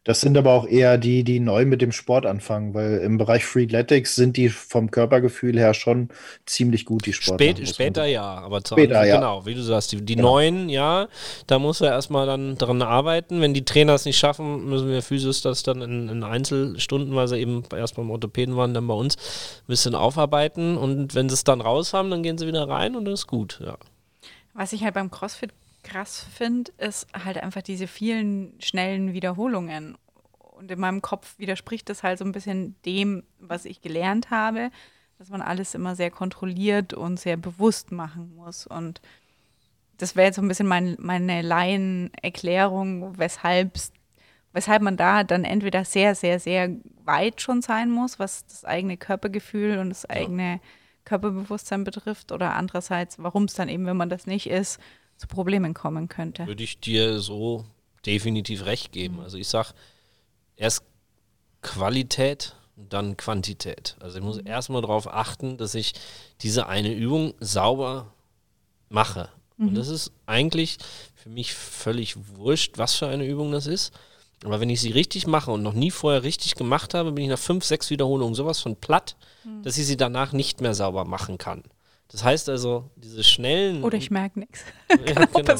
[0.06, 3.46] Das sind aber auch eher die, die neu mit dem Sport anfangen, weil im Bereich
[3.46, 6.10] Freeletics sind die vom Körpergefühl her schon
[6.46, 7.56] ziemlich gut, die Sportler.
[7.56, 9.16] Spät, später ja, aber zu später, ja.
[9.16, 10.36] genau, wie du sagst, die, die genau.
[10.36, 11.10] neuen, ja,
[11.48, 13.42] da muss er erstmal dann dran arbeiten.
[13.42, 17.28] Wenn die Trainer es nicht schaffen, müssen wir Physios das dann in, in Einzelstunden, weil
[17.28, 21.34] sie eben erst beim Orthopäden waren, dann bei uns ein bisschen aufarbeiten und wenn sie
[21.34, 23.78] es dann raus haben, dann gehen sie wieder rein und das ist gut, ja.
[24.54, 25.52] Was ich halt beim CrossFit
[25.84, 29.98] krass finde, ist halt einfach diese vielen schnellen Wiederholungen.
[30.38, 34.72] Und in meinem Kopf widerspricht das halt so ein bisschen dem, was ich gelernt habe,
[35.18, 38.68] dass man alles immer sehr kontrolliert und sehr bewusst machen muss.
[38.68, 39.02] Und
[39.98, 43.78] das wäre jetzt so ein bisschen mein, meine Laienerklärung, weshalb,
[44.54, 48.98] weshalb man da dann entweder sehr, sehr, sehr weit schon sein muss, was das eigene
[48.98, 50.60] Körpergefühl und das eigene ja.
[51.06, 54.80] Körperbewusstsein betrifft, oder andererseits, warum es dann eben, wenn man das nicht ist,
[55.20, 56.48] zu Problemen kommen könnte.
[56.48, 57.66] Würde ich dir so
[58.06, 59.16] definitiv recht geben.
[59.16, 59.22] Mhm.
[59.22, 59.74] Also ich sage,
[60.56, 60.84] erst
[61.62, 63.98] Qualität, dann Quantität.
[64.00, 64.48] Also ich muss mhm.
[64.48, 65.94] erstmal darauf achten, dass ich
[66.42, 68.14] diese eine Übung sauber
[68.88, 69.30] mache.
[69.58, 69.68] Mhm.
[69.68, 70.78] Und das ist eigentlich
[71.16, 73.94] für mich völlig wurscht, was für eine Übung das ist.
[74.46, 77.30] Aber wenn ich sie richtig mache und noch nie vorher richtig gemacht habe, bin ich
[77.30, 79.64] nach fünf, sechs Wiederholungen sowas von platt, mhm.
[79.64, 81.64] dass ich sie danach nicht mehr sauber machen kann.
[82.12, 83.84] Das heißt also, diese schnellen.
[83.84, 84.64] Oder ich merke nichts.
[84.90, 85.54] Ja, genau.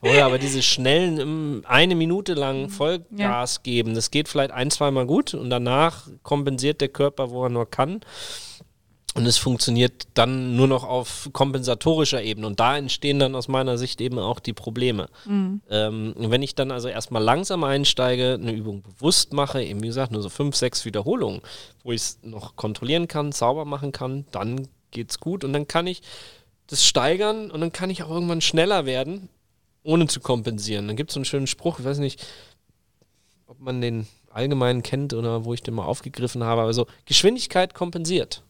[0.00, 2.68] Oder aber diese schnellen, eine Minute lang mhm.
[2.70, 3.60] Vollgas ja.
[3.62, 7.68] geben, das geht vielleicht ein, zweimal gut und danach kompensiert der Körper, wo er nur
[7.70, 8.00] kann.
[9.14, 12.46] Und es funktioniert dann nur noch auf kompensatorischer Ebene.
[12.46, 15.08] Und da entstehen dann aus meiner Sicht eben auch die Probleme.
[15.26, 15.60] Mhm.
[15.68, 20.12] Ähm, wenn ich dann also erstmal langsam einsteige, eine Übung bewusst mache, eben wie gesagt,
[20.12, 21.42] nur so fünf, sechs Wiederholungen,
[21.82, 25.86] wo ich es noch kontrollieren kann, sauber machen kann, dann geht's gut und dann kann
[25.86, 26.02] ich
[26.66, 29.28] das steigern und dann kann ich auch irgendwann schneller werden,
[29.82, 30.86] ohne zu kompensieren.
[30.86, 32.24] Dann gibt es so einen schönen Spruch, ich weiß nicht,
[33.46, 37.74] ob man den allgemein kennt oder wo ich den mal aufgegriffen habe, aber so Geschwindigkeit
[37.74, 38.42] kompensiert.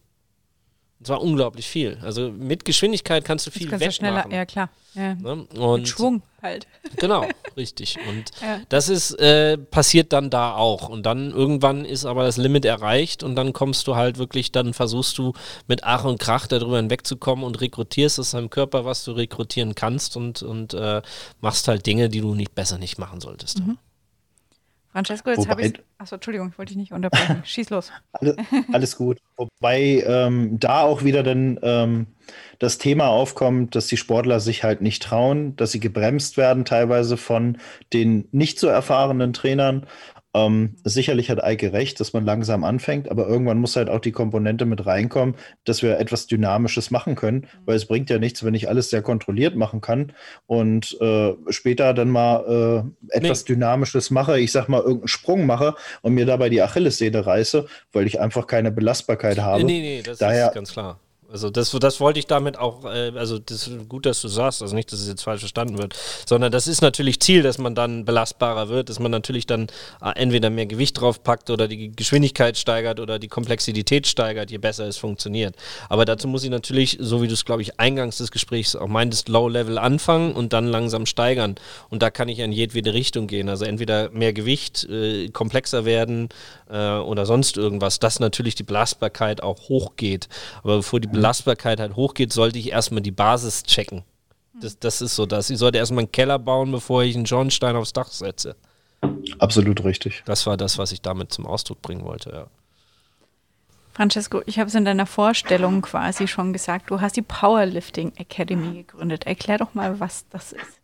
[1.01, 1.97] Und zwar unglaublich viel.
[2.03, 4.21] Also mit Geschwindigkeit kannst du viel kannst wettmachen.
[4.21, 4.69] schneller, ja klar.
[4.93, 5.15] Ja.
[5.15, 5.47] Ne?
[5.57, 6.67] Und mit Schwung halt.
[6.97, 7.25] Genau,
[7.57, 7.97] richtig.
[8.07, 8.59] Und ja.
[8.69, 10.89] das ist äh, passiert dann da auch.
[10.89, 14.75] Und dann irgendwann ist aber das Limit erreicht und dann kommst du halt wirklich, dann
[14.75, 15.33] versuchst du
[15.67, 20.15] mit Ach und Krach darüber hinwegzukommen und rekrutierst aus deinem Körper, was du rekrutieren kannst
[20.15, 21.01] und, und äh,
[21.39, 23.61] machst halt Dinge, die du nicht besser nicht machen solltest.
[23.61, 23.79] Mhm.
[24.91, 25.73] Francesco, jetzt habe ich.
[25.97, 27.41] Achso, Entschuldigung, ich wollte dich nicht unterbrechen.
[27.45, 27.91] Schieß los.
[28.11, 28.35] Alles,
[28.73, 29.19] alles gut.
[29.37, 32.07] Wobei ähm, da auch wieder dann ähm,
[32.59, 37.15] das Thema aufkommt, dass die Sportler sich halt nicht trauen, dass sie gebremst werden, teilweise
[37.17, 37.57] von
[37.93, 39.87] den nicht so erfahrenen Trainern
[40.33, 44.13] ähm, sicherlich hat Eike recht, dass man langsam anfängt, aber irgendwann muss halt auch die
[44.13, 47.47] Komponente mit reinkommen, dass wir etwas Dynamisches machen können, mhm.
[47.65, 50.13] weil es bringt ja nichts, wenn ich alles sehr kontrolliert machen kann
[50.45, 53.55] und äh, später dann mal äh, etwas nee.
[53.55, 58.07] Dynamisches mache, ich sag mal irgendeinen Sprung mache und mir dabei die Achillessehne reiße, weil
[58.07, 59.65] ich einfach keine Belastbarkeit habe.
[59.65, 60.99] Nee, nee, das Daher, ist ganz klar.
[61.31, 64.61] Also das, das wollte ich damit auch, äh, also das ist gut, dass du sagst,
[64.61, 67.75] also nicht, dass es jetzt falsch verstanden wird, sondern das ist natürlich Ziel, dass man
[67.75, 69.67] dann belastbarer wird, dass man natürlich dann
[70.01, 74.87] äh, entweder mehr Gewicht draufpackt oder die Geschwindigkeit steigert oder die Komplexität steigert, je besser
[74.87, 75.55] es funktioniert.
[75.89, 78.87] Aber dazu muss ich natürlich, so wie du es, glaube ich, eingangs des Gesprächs auch
[78.87, 81.55] meintest, Low-Level anfangen und dann langsam steigern.
[81.89, 83.49] Und da kann ich in jedwede Richtung gehen.
[83.49, 86.29] Also entweder mehr Gewicht, äh, komplexer werden
[86.69, 90.27] äh, oder sonst irgendwas, dass natürlich die Belastbarkeit auch hochgeht.
[90.63, 94.03] Aber bevor die Belastbarkeit halt hochgeht, sollte ich erstmal die Basis checken.
[94.53, 95.49] Das, das ist so das.
[95.49, 98.55] Ich sollte erstmal einen Keller bauen, bevor ich einen Schornstein aufs Dach setze.
[99.39, 100.23] Absolut richtig.
[100.25, 102.47] Das war das, was ich damit zum Ausdruck bringen wollte, ja.
[103.93, 108.83] Francesco, ich habe es in deiner Vorstellung quasi schon gesagt, du hast die Powerlifting Academy
[108.83, 109.25] gegründet.
[109.25, 110.80] Erklär doch mal, was das ist.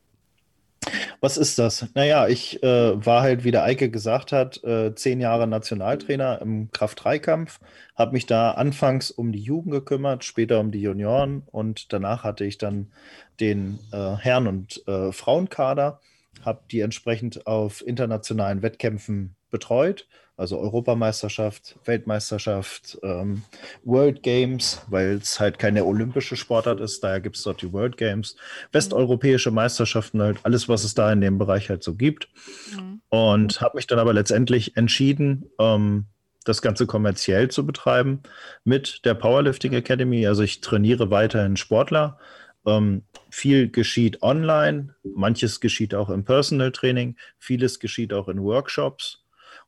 [1.21, 1.87] Was ist das?
[1.93, 6.71] Naja, ich äh, war halt, wie der Eike gesagt hat, äh, zehn Jahre Nationaltrainer im
[6.71, 7.59] Kraft-3-Kampf,
[7.95, 12.45] habe mich da anfangs um die Jugend gekümmert, später um die Junioren und danach hatte
[12.45, 12.91] ich dann
[13.39, 15.99] den äh, Herren- und äh, Frauenkader,
[16.43, 23.41] habe die entsprechend auf internationalen Wettkämpfen betreut also Europameisterschaft, Weltmeisterschaft, ähm,
[23.83, 27.97] World Games, weil es halt keine olympische Sportart ist, daher gibt es dort die World
[27.97, 28.35] Games,
[28.71, 32.29] westeuropäische Meisterschaften, halt alles, was es da in dem Bereich halt so gibt.
[32.71, 33.01] Mhm.
[33.09, 36.05] Und habe mich dann aber letztendlich entschieden, ähm,
[36.43, 38.21] das Ganze kommerziell zu betreiben
[38.63, 40.27] mit der Powerlifting Academy.
[40.27, 42.19] Also ich trainiere weiterhin Sportler.
[42.65, 49.23] Ähm, viel geschieht online, manches geschieht auch im Personal Training, vieles geschieht auch in Workshops.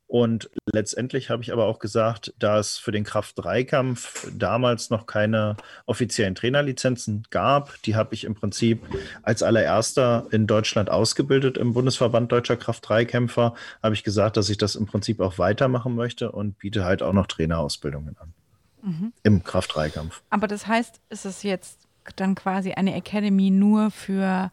[0.10, 5.56] Und letztendlich habe ich aber auch gesagt, da es für den Kraft-3-Kampf damals noch keine
[5.86, 8.82] offiziellen Trainerlizenzen gab, die habe ich im Prinzip
[9.22, 14.76] als allererster in Deutschland ausgebildet im Bundesverband Deutscher Kraft-3-Kämpfer, habe ich gesagt, dass ich das
[14.76, 18.34] im Prinzip auch weitermachen möchte und biete halt auch noch Trainerausbildungen an.
[18.82, 19.13] Mhm.
[19.22, 20.24] Im Kraft-3-Kampf.
[20.32, 21.82] Aber das heißt, ist es jetzt
[22.15, 24.52] dann quasi eine Academy nur für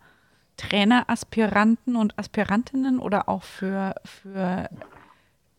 [0.59, 4.69] Traineraspiranten und Aspirantinnen oder auch für, für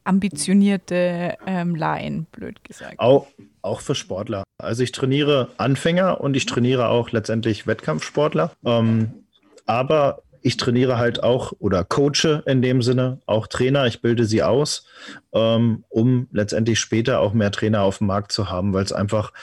[0.08, 3.00] ambitionierte ähm, Laien, blöd gesagt.
[3.00, 3.28] Auch,
[3.62, 4.44] auch für Sportler.
[4.58, 8.52] Also ich trainiere Anfänger und ich trainiere auch letztendlich Wettkampfsportler.
[8.66, 9.26] Ähm,
[9.66, 13.86] aber ich trainiere halt auch oder coache in dem Sinne auch Trainer.
[13.86, 14.86] Ich bilde sie aus,
[15.34, 19.34] ähm, um letztendlich später auch mehr Trainer auf dem Markt zu haben, weil es einfach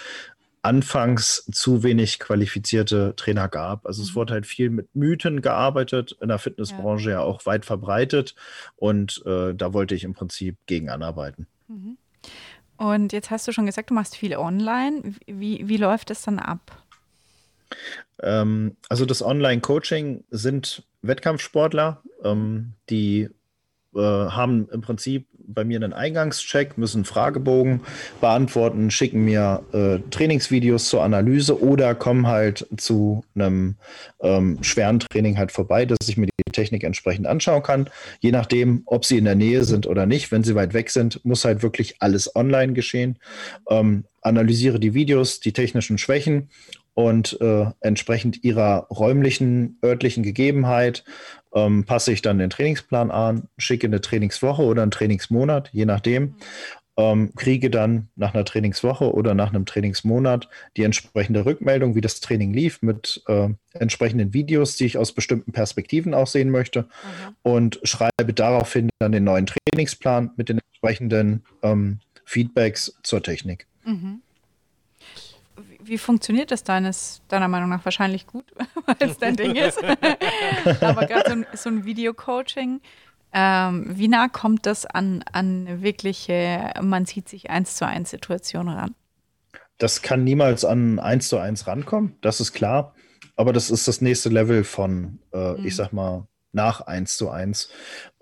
[0.65, 3.87] anfangs zu wenig qualifizierte Trainer gab.
[3.87, 4.15] Also es mhm.
[4.15, 8.35] wurde halt viel mit Mythen gearbeitet, in der Fitnessbranche ja, ja auch weit verbreitet
[8.77, 11.47] und äh, da wollte ich im Prinzip gegen anarbeiten.
[11.69, 11.99] Mhm.
[12.77, 15.15] Und jetzt hast du schon gesagt, du machst viel online.
[15.27, 16.83] Wie, wie läuft es dann ab?
[18.23, 23.29] Ähm, also das Online-Coaching sind Wettkampfsportler, ähm, die
[23.95, 27.81] äh, haben im Prinzip bei mir einen Eingangscheck, müssen Fragebogen
[28.21, 33.77] beantworten, schicken mir äh, Trainingsvideos zur Analyse oder kommen halt zu einem
[34.21, 37.91] ähm, schweren Training halt vorbei, dass ich mir die Technik entsprechend anschauen kann.
[38.21, 40.33] Je nachdem, ob sie in der Nähe sind oder nicht.
[40.33, 43.19] Wenn sie weit weg sind, muss halt wirklich alles online geschehen.
[43.69, 46.49] Ähm, analysiere die Videos, die technischen Schwächen
[46.95, 51.05] und äh, entsprechend ihrer räumlichen, örtlichen Gegebenheit
[51.55, 56.37] ähm, passe ich dann den Trainingsplan an, schicke eine Trainingswoche oder einen Trainingsmonat, je nachdem,
[56.97, 62.21] ähm, kriege dann nach einer Trainingswoche oder nach einem Trainingsmonat die entsprechende Rückmeldung, wie das
[62.21, 67.37] Training lief, mit äh, entsprechenden Videos, die ich aus bestimmten Perspektiven auch sehen möchte mhm.
[67.43, 73.67] und schreibe daraufhin dann den neuen Trainingsplan mit den entsprechenden ähm, Feedbacks zur Technik.
[73.85, 74.23] Mhm
[75.87, 78.45] wie funktioniert das deines, deiner Meinung nach wahrscheinlich gut,
[78.87, 79.83] weil es dein Ding ist.
[80.81, 82.81] Aber gerade so ein, so ein Video-Coaching,
[83.33, 88.75] ähm, wie nah kommt das an, an wirkliche, man sieht sich eins zu eins Situationen
[88.75, 88.95] ran?
[89.79, 92.95] Das kann niemals an eins zu eins rankommen, das ist klar.
[93.37, 95.67] Aber das ist das nächste Level von, äh, mhm.
[95.67, 97.69] ich sag mal, nach eins zu eins.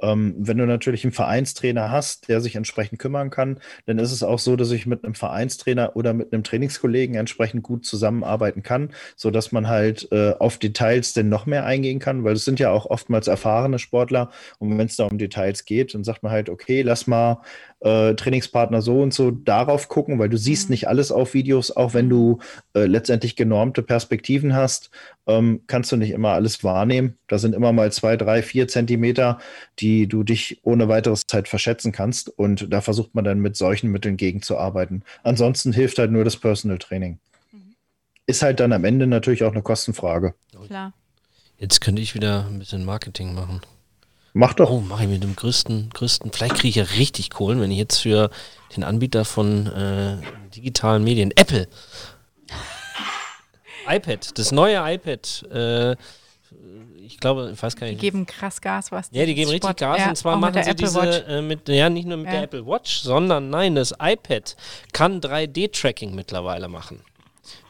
[0.02, 4.22] Ähm, wenn du natürlich einen Vereinstrainer hast, der sich entsprechend kümmern kann, dann ist es
[4.22, 8.90] auch so, dass ich mit einem Vereinstrainer oder mit einem Trainingskollegen entsprechend gut zusammenarbeiten kann,
[9.16, 12.70] sodass man halt äh, auf Details denn noch mehr eingehen kann, weil es sind ja
[12.70, 16.50] auch oftmals erfahrene Sportler und wenn es da um Details geht, dann sagt man halt,
[16.50, 17.40] okay, lass mal
[17.80, 20.74] äh, Trainingspartner so und so darauf gucken, weil du siehst mhm.
[20.74, 22.38] nicht alles auf Videos, auch wenn du
[22.74, 24.90] äh, letztendlich genormte Perspektiven hast,
[25.26, 27.18] ähm, kannst du nicht immer alles wahrnehmen.
[27.28, 29.38] Da sind immer mal zwei, drei, vier Zentimeter,
[29.78, 32.28] die du dich ohne weiteres Zeit verschätzen kannst.
[32.28, 35.04] Und da versucht man dann mit solchen Mitteln gegenzuarbeiten.
[35.22, 37.18] Ansonsten hilft halt nur das Personal Training.
[37.52, 37.74] Mhm.
[38.26, 40.34] Ist halt dann am Ende natürlich auch eine Kostenfrage.
[40.66, 40.92] Klar.
[41.58, 43.60] Jetzt könnte ich wieder ein bisschen Marketing machen.
[44.32, 44.70] Mach doch.
[44.70, 46.32] Oh, mache ich mit dem größten, größten.
[46.32, 48.30] Vielleicht kriege ich ja richtig Kohlen, wenn ich jetzt für
[48.74, 50.16] den Anbieter von äh,
[50.56, 51.68] digitalen Medien, Apple,
[53.86, 55.42] iPad, das neue iPad.
[55.50, 55.96] Äh,
[57.04, 58.00] ich glaube, ich weiß gar nicht.
[58.00, 60.74] Die geben krass Gas, was Ja, die geben richtig Gas ja, und zwar machen sie
[60.74, 62.32] diese äh, mit, ja, nicht nur mit ja.
[62.32, 64.56] der Apple Watch, sondern nein, das iPad
[64.92, 67.02] kann 3D-Tracking mittlerweile machen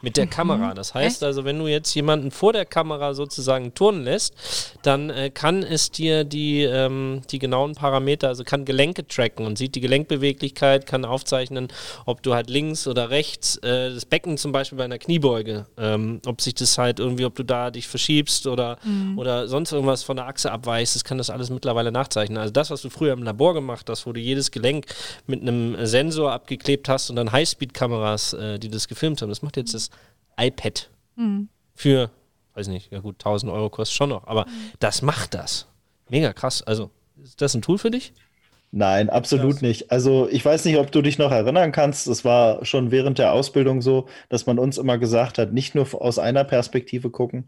[0.01, 0.29] mit der mhm.
[0.29, 0.73] Kamera.
[0.73, 1.23] Das heißt Echt?
[1.23, 4.33] also, wenn du jetzt jemanden vor der Kamera sozusagen turnen lässt,
[4.81, 9.57] dann äh, kann es dir die, ähm, die genauen Parameter, also kann Gelenke tracken und
[9.57, 11.67] sieht die Gelenkbeweglichkeit, kann aufzeichnen,
[12.05, 16.21] ob du halt links oder rechts äh, das Becken zum Beispiel bei einer Kniebeuge, ähm,
[16.25, 19.17] ob sich das halt irgendwie, ob du da dich verschiebst oder, mhm.
[19.17, 22.37] oder sonst irgendwas von der Achse abweichst, das kann das alles mittlerweile nachzeichnen.
[22.37, 24.85] Also das, was du früher im Labor gemacht hast, wo du jedes Gelenk
[25.27, 29.57] mit einem Sensor abgeklebt hast und dann Highspeed-Kameras, äh, die das gefilmt haben, das macht
[29.57, 29.89] jetzt das
[30.37, 31.49] iPad mhm.
[31.73, 32.11] für,
[32.53, 34.71] weiß nicht, ja gut, 1000 Euro kostet schon noch, aber mhm.
[34.79, 35.67] das macht das.
[36.09, 36.61] Mega krass.
[36.61, 38.13] Also, ist das ein Tool für dich?
[38.75, 39.91] Nein, absolut nicht.
[39.91, 42.07] Also ich weiß nicht, ob du dich noch erinnern kannst.
[42.07, 45.87] Es war schon während der Ausbildung so, dass man uns immer gesagt hat, nicht nur
[45.93, 47.47] aus einer Perspektive gucken,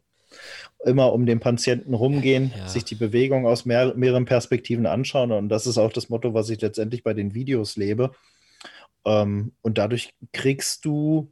[0.86, 2.68] immer um den Patienten rumgehen, ja.
[2.68, 5.32] sich die Bewegung aus mehr, mehreren Perspektiven anschauen.
[5.32, 8.12] Und das ist auch das Motto, was ich letztendlich bei den Videos lebe.
[9.04, 11.32] Ähm, und dadurch kriegst du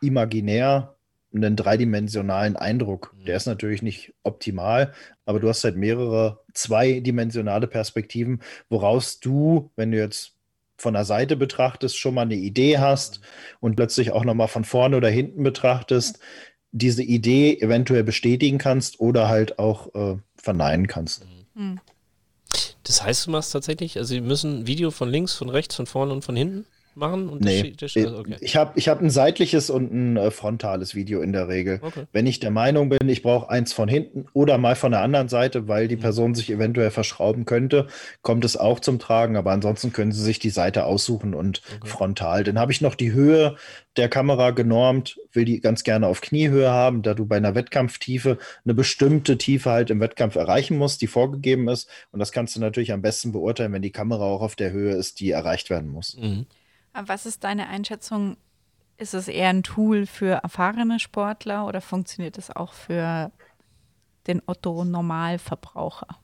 [0.00, 0.96] imaginär
[1.32, 3.14] einen dreidimensionalen Eindruck.
[3.16, 3.24] Mhm.
[3.26, 4.92] Der ist natürlich nicht optimal,
[5.24, 10.32] aber du hast halt mehrere zweidimensionale Perspektiven, woraus du, wenn du jetzt
[10.76, 13.24] von der Seite betrachtest, schon mal eine Idee hast mhm.
[13.60, 16.18] und plötzlich auch nochmal von vorne oder hinten betrachtest,
[16.72, 21.26] diese Idee eventuell bestätigen kannst oder halt auch äh, verneinen kannst.
[21.54, 21.80] Mhm.
[22.82, 25.86] Das heißt, du machst tatsächlich, also wir müssen ein Video von links, von rechts, von
[25.86, 26.66] vorne und von hinten?
[26.94, 27.28] Machen?
[27.28, 28.36] Und nee, das, das, okay.
[28.40, 31.80] ich habe ich hab ein seitliches und ein äh, frontales Video in der Regel.
[31.82, 32.04] Okay.
[32.12, 35.28] Wenn ich der Meinung bin, ich brauche eins von hinten oder mal von der anderen
[35.28, 36.00] Seite, weil die mhm.
[36.00, 37.86] Person sich eventuell verschrauben könnte,
[38.22, 39.36] kommt es auch zum Tragen.
[39.36, 41.88] Aber ansonsten können Sie sich die Seite aussuchen und okay.
[41.88, 42.44] frontal.
[42.44, 43.56] Dann habe ich noch die Höhe
[43.96, 48.38] der Kamera genormt, will die ganz gerne auf Kniehöhe haben, da du bei einer Wettkampftiefe
[48.64, 51.88] eine bestimmte Tiefe halt im Wettkampf erreichen musst, die vorgegeben ist.
[52.12, 54.94] Und das kannst du natürlich am besten beurteilen, wenn die Kamera auch auf der Höhe
[54.94, 56.16] ist, die erreicht werden muss.
[56.16, 56.46] Mhm.
[56.92, 58.36] Was ist deine Einschätzung?
[58.96, 63.32] Ist es eher ein Tool für erfahrene Sportler oder funktioniert es auch für
[64.26, 66.18] den Otto-Normalverbraucher?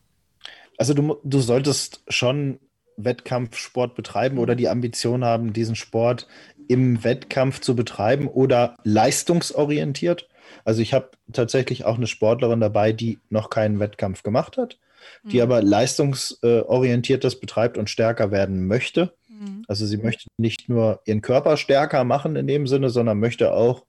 [0.77, 2.61] Also du, du solltest schon
[2.97, 6.27] Wettkampfsport betreiben oder die Ambition haben, diesen Sport
[6.69, 10.29] im Wettkampf zu betreiben oder leistungsorientiert.
[10.65, 14.79] Also ich habe tatsächlich auch eine Sportlerin dabei, die noch keinen Wettkampf gemacht hat,
[15.25, 15.43] die mhm.
[15.43, 19.15] aber leistungsorientiert das betreibt und stärker werden möchte.
[19.38, 19.64] Mhm.
[19.68, 23.87] Also sie möchte nicht nur ihren Körper stärker machen in dem Sinne, sondern möchte auch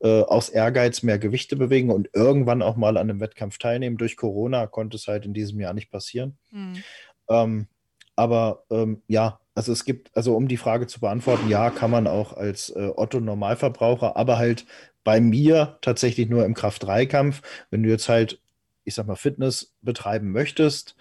[0.00, 3.96] äh, aus Ehrgeiz mehr Gewichte bewegen und irgendwann auch mal an einem Wettkampf teilnehmen.
[3.96, 6.38] Durch Corona konnte es halt in diesem Jahr nicht passieren.
[6.50, 6.82] Mhm.
[7.28, 7.66] Ähm,
[8.14, 12.06] aber ähm, ja, also es gibt, also um die Frage zu beantworten, ja, kann man
[12.06, 14.66] auch als äh, Otto-Normalverbraucher, aber halt
[15.02, 17.42] bei mir tatsächlich nur im Kraft-3-Kampf.
[17.70, 18.40] Wenn du jetzt halt,
[18.84, 20.96] ich sag mal, Fitness betreiben möchtest,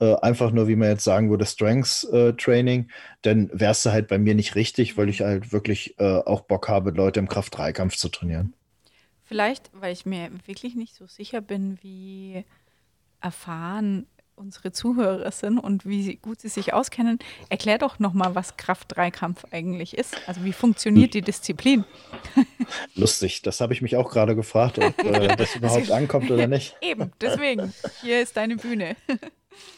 [0.00, 2.90] äh, einfach nur, wie man jetzt sagen würde, Strengths äh, Training,
[3.22, 6.68] dann wärst du halt bei mir nicht richtig, weil ich halt wirklich äh, auch Bock
[6.68, 8.54] habe, Leute im Kraft-3-Kampf zu trainieren.
[9.24, 12.44] Vielleicht, weil ich mir wirklich nicht so sicher bin, wie
[13.20, 14.06] erfahren
[14.40, 17.18] unsere Zuhörer sind und wie gut sie sich auskennen,
[17.50, 20.16] erklär doch nochmal, was Kraft-3-Kampf eigentlich ist.
[20.26, 21.84] Also wie funktioniert die Disziplin?
[22.94, 26.74] Lustig, das habe ich mich auch gerade gefragt, ob äh, das überhaupt ankommt oder nicht.
[26.80, 28.96] Eben, deswegen, hier ist deine Bühne.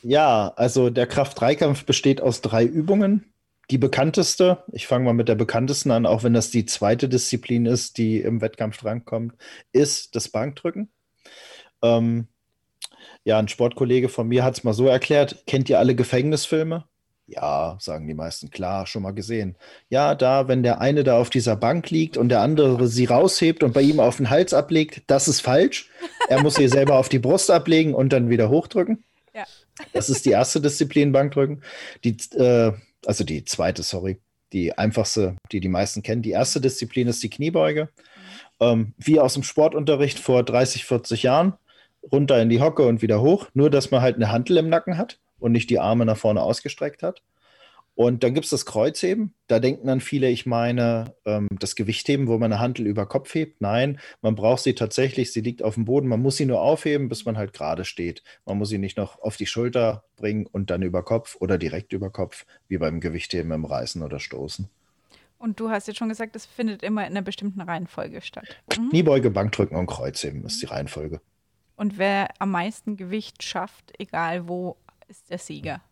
[0.02, 3.32] Ja, also der Kraft-3-Kampf besteht aus drei Übungen.
[3.70, 7.64] Die bekannteste, ich fange mal mit der bekanntesten an, auch wenn das die zweite Disziplin
[7.64, 9.34] ist, die im Wettkampf drankommt,
[9.72, 10.90] ist das Bankdrücken.
[11.80, 12.26] Ähm,
[13.24, 16.84] ja, ein Sportkollege von mir hat es mal so erklärt: Kennt ihr alle Gefängnisfilme?
[17.26, 19.56] Ja, sagen die meisten, klar, schon mal gesehen.
[19.88, 23.62] Ja, da, wenn der eine da auf dieser Bank liegt und der andere sie raushebt
[23.62, 25.88] und bei ihm auf den Hals ablegt, das ist falsch.
[26.28, 29.04] Er muss sie selber auf die Brust ablegen und dann wieder hochdrücken.
[29.92, 31.62] Das ist die erste Disziplin, Bankdrücken.
[32.04, 32.72] Die, äh,
[33.06, 34.20] also die zweite, sorry.
[34.52, 36.22] Die einfachste, die die meisten kennen.
[36.22, 37.84] Die erste Disziplin ist die Kniebeuge.
[37.84, 37.88] Mhm.
[38.60, 41.54] Ähm, wie aus dem Sportunterricht vor 30, 40 Jahren.
[42.10, 43.48] Runter in die Hocke und wieder hoch.
[43.54, 46.42] Nur, dass man halt eine Hantel im Nacken hat und nicht die Arme nach vorne
[46.42, 47.22] ausgestreckt hat.
[47.94, 49.34] Und dann gibt es das Kreuzheben.
[49.48, 53.34] Da denken dann viele, ich meine ähm, das Gewichtheben, wo man eine Handel über Kopf
[53.34, 53.60] hebt.
[53.60, 55.32] Nein, man braucht sie tatsächlich.
[55.32, 56.08] Sie liegt auf dem Boden.
[56.08, 58.22] Man muss sie nur aufheben, bis man halt gerade steht.
[58.46, 61.92] Man muss sie nicht noch auf die Schulter bringen und dann über Kopf oder direkt
[61.92, 64.68] über Kopf, wie beim Gewichtheben im Reißen oder Stoßen.
[65.36, 68.56] Und du hast jetzt schon gesagt, es findet immer in einer bestimmten Reihenfolge statt.
[68.78, 68.90] Mhm.
[68.90, 71.20] Kniebeuge, Bankdrücken und Kreuzheben ist die Reihenfolge.
[71.76, 74.76] Und wer am meisten Gewicht schafft, egal wo,
[75.08, 75.82] ist der Sieger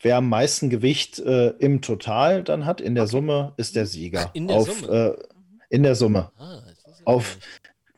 [0.00, 3.06] wer am meisten Gewicht äh, im Total dann hat, in der.
[3.06, 4.30] Summe, ist der Sieger.
[4.34, 5.16] In der auf, Summe?
[5.18, 6.30] Äh, in der Summe.
[6.38, 6.62] Ah,
[7.04, 7.38] auf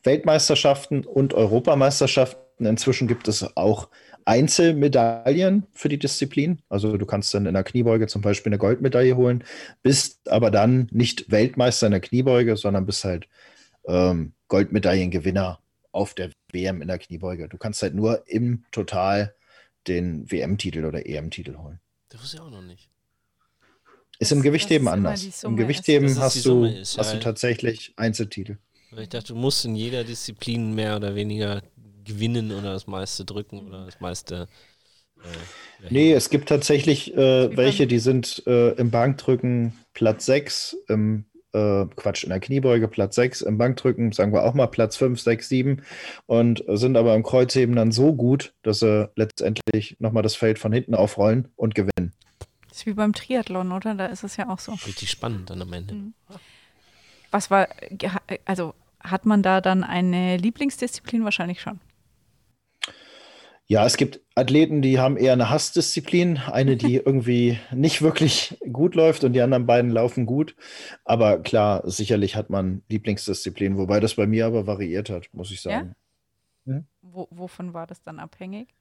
[0.03, 2.65] Weltmeisterschaften und Europameisterschaften.
[2.65, 3.89] Inzwischen gibt es auch
[4.25, 6.61] Einzelmedaillen für die Disziplin.
[6.69, 9.43] Also du kannst dann in der Kniebeuge zum Beispiel eine Goldmedaille holen,
[9.81, 13.27] bist aber dann nicht Weltmeister in der Kniebeuge, sondern bist halt
[13.87, 15.59] ähm, Goldmedaillengewinner
[15.91, 17.47] auf der WM in der Kniebeuge.
[17.47, 19.33] Du kannst halt nur im Total
[19.87, 21.79] den WM-Titel oder EM-Titel holen.
[22.09, 22.89] Das wusste ich auch noch nicht.
[24.19, 25.43] Ist im Gewichtheben anders.
[25.43, 28.57] Im Gewichtheben hast, du, ist, hast du tatsächlich Einzeltitel.
[28.97, 31.61] Ich dachte, du musst in jeder Disziplin mehr oder weniger
[32.03, 34.47] gewinnen oder das meiste drücken oder das meiste.
[35.23, 41.25] Äh, nee, es gibt tatsächlich äh, welche, die sind äh, im Bankdrücken Platz 6, im
[41.53, 45.19] äh, Quatsch, in der Kniebeuge Platz 6, im Bankdrücken sagen wir auch mal Platz 5,
[45.19, 45.81] 6, 7
[46.25, 50.71] und sind aber im Kreuzheben dann so gut, dass sie letztendlich nochmal das Feld von
[50.71, 52.13] hinten aufrollen und gewinnen.
[52.69, 53.95] Das ist wie beim Triathlon, oder?
[53.95, 54.73] Da ist es ja auch so.
[54.73, 55.95] Richtig spannend dann am Ende.
[55.95, 56.13] Mhm.
[57.31, 57.67] Was war,
[58.45, 61.23] also hat man da dann eine Lieblingsdisziplin?
[61.23, 61.79] Wahrscheinlich schon.
[63.71, 68.95] Ja, es gibt Athleten, die haben eher eine Hassdisziplin, eine, die irgendwie nicht wirklich gut
[68.95, 70.55] läuft und die anderen beiden laufen gut.
[71.05, 75.61] Aber klar, sicherlich hat man Lieblingsdisziplin, wobei das bei mir aber variiert hat, muss ich
[75.61, 75.93] sagen.
[76.65, 76.73] Ja?
[76.73, 76.87] Hm?
[77.03, 78.73] Wo, wovon war das dann abhängig?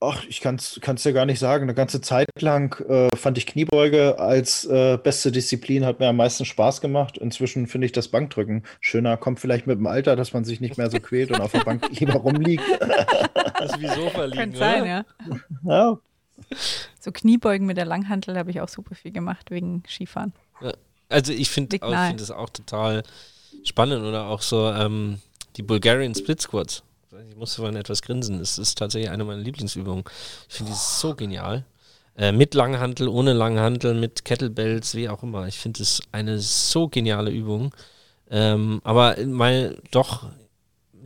[0.00, 1.62] Ach, ich kann es dir gar nicht sagen.
[1.62, 6.16] Eine ganze Zeit lang äh, fand ich Kniebeuge als äh, beste Disziplin, hat mir am
[6.16, 7.16] meisten Spaß gemacht.
[7.16, 9.16] Inzwischen finde ich das Bankdrücken schöner.
[9.16, 11.64] Kommt vielleicht mit dem Alter, dass man sich nicht mehr so quält und auf der
[11.64, 12.62] Bank lieber rumliegt.
[13.58, 15.04] Das ist wie Sofa liegen, Könnte sein, ja.
[15.64, 15.98] ja.
[17.00, 20.32] So Kniebeugen mit der Langhantel habe ich auch super viel gemacht wegen Skifahren.
[20.60, 20.72] Ja,
[21.08, 23.04] also ich finde find das auch total
[23.62, 25.20] spannend oder auch so ähm,
[25.56, 26.82] die Bulgarian Split Squats
[27.28, 28.40] ich musste vorhin etwas grinsen.
[28.40, 30.04] Es ist tatsächlich eine meiner Lieblingsübungen.
[30.48, 31.64] Ich finde die so genial.
[32.16, 35.46] Äh, mit Langhantel, ohne Langhantel, mit Kettlebells, wie auch immer.
[35.46, 37.74] Ich finde es eine so geniale Übung.
[38.30, 40.28] Ähm, aber meine doch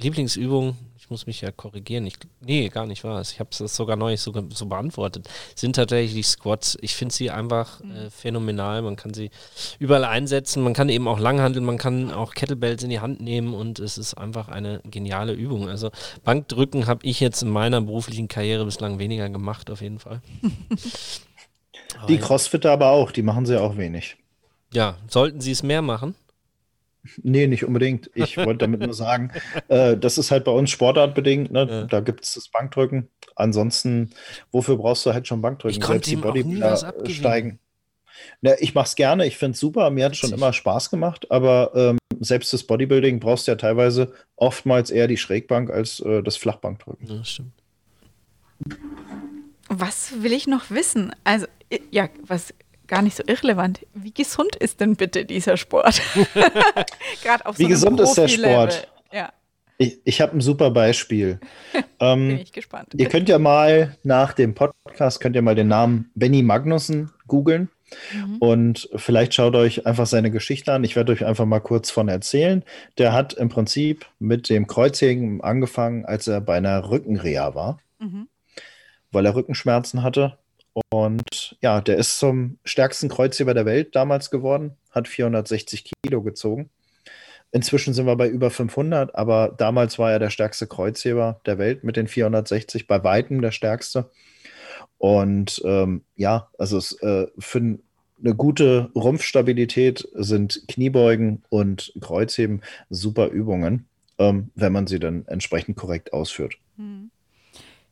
[0.00, 0.76] Lieblingsübung
[1.08, 2.06] ich muss mich ja korrigieren.
[2.06, 3.22] Ich, nee, gar nicht wahr.
[3.22, 5.26] Ich habe es sogar neu so, so beantwortet.
[5.54, 6.76] Sind tatsächlich Squats.
[6.82, 7.96] Ich finde sie einfach mhm.
[7.96, 8.82] äh, phänomenal.
[8.82, 9.30] Man kann sie
[9.78, 10.62] überall einsetzen.
[10.62, 11.64] Man kann eben auch langhandeln.
[11.64, 15.70] Man kann auch Kettlebells in die Hand nehmen und es ist einfach eine geniale Übung.
[15.70, 15.90] Also
[16.24, 20.20] Bankdrücken habe ich jetzt in meiner beruflichen Karriere bislang weniger gemacht, auf jeden Fall.
[22.08, 23.12] die Crossfitter aber auch.
[23.12, 24.18] Die machen sie auch wenig.
[24.74, 26.14] Ja, sollten sie es mehr machen?
[27.22, 28.10] Nee, nicht unbedingt.
[28.14, 29.32] Ich wollte damit nur sagen,
[29.68, 31.50] äh, das ist halt bei uns sportartbedingt.
[31.50, 31.66] Ne?
[31.68, 31.84] Ja.
[31.84, 33.08] Da gibt es das Bankdrücken.
[33.36, 34.10] Ansonsten,
[34.50, 35.80] wofür brauchst du halt schon Bankdrücken?
[35.80, 37.60] Ich Selbst die Bodybuilder steigen.
[38.42, 40.90] Ja, ich mache es gerne, ich finde es super, mir hat es schon immer Spaß
[40.90, 46.00] gemacht, aber ähm, selbst das Bodybuilding brauchst du ja teilweise oftmals eher die Schrägbank als
[46.00, 47.06] äh, das Flachbankdrücken.
[47.06, 47.52] Ja, stimmt.
[49.68, 51.14] Was will ich noch wissen?
[51.24, 51.46] Also,
[51.90, 52.54] ja, was
[52.88, 53.86] gar nicht so irrelevant.
[53.94, 56.02] Wie gesund ist denn bitte dieser Sport?
[57.22, 58.88] Gerade auf so Wie gesund ist der Sport?
[59.12, 59.32] Ja.
[59.76, 61.38] Ich, ich habe ein super Beispiel.
[62.00, 62.94] ähm, Bin ich gespannt.
[62.96, 67.68] Ihr könnt ja mal nach dem Podcast, könnt ihr mal den Namen Benny Magnussen googeln.
[68.12, 68.36] Mhm.
[68.38, 70.84] Und vielleicht schaut euch einfach seine Geschichte an.
[70.84, 72.64] Ich werde euch einfach mal kurz von erzählen.
[72.98, 78.28] Der hat im Prinzip mit dem Kreuzheben angefangen, als er bei einer Rückenreha war, mhm.
[79.12, 80.38] weil er Rückenschmerzen hatte
[80.90, 86.70] und ja, der ist zum stärksten Kreuzheber der Welt damals geworden, hat 460 Kilo gezogen.
[87.50, 91.82] Inzwischen sind wir bei über 500, aber damals war er der stärkste Kreuzheber der Welt
[91.82, 94.10] mit den 460, bei weitem der stärkste.
[94.98, 103.28] Und ähm, ja, also es, äh, für eine gute Rumpfstabilität sind Kniebeugen und Kreuzheben super
[103.28, 103.86] Übungen,
[104.18, 106.58] ähm, wenn man sie dann entsprechend korrekt ausführt.
[106.76, 107.10] Mhm.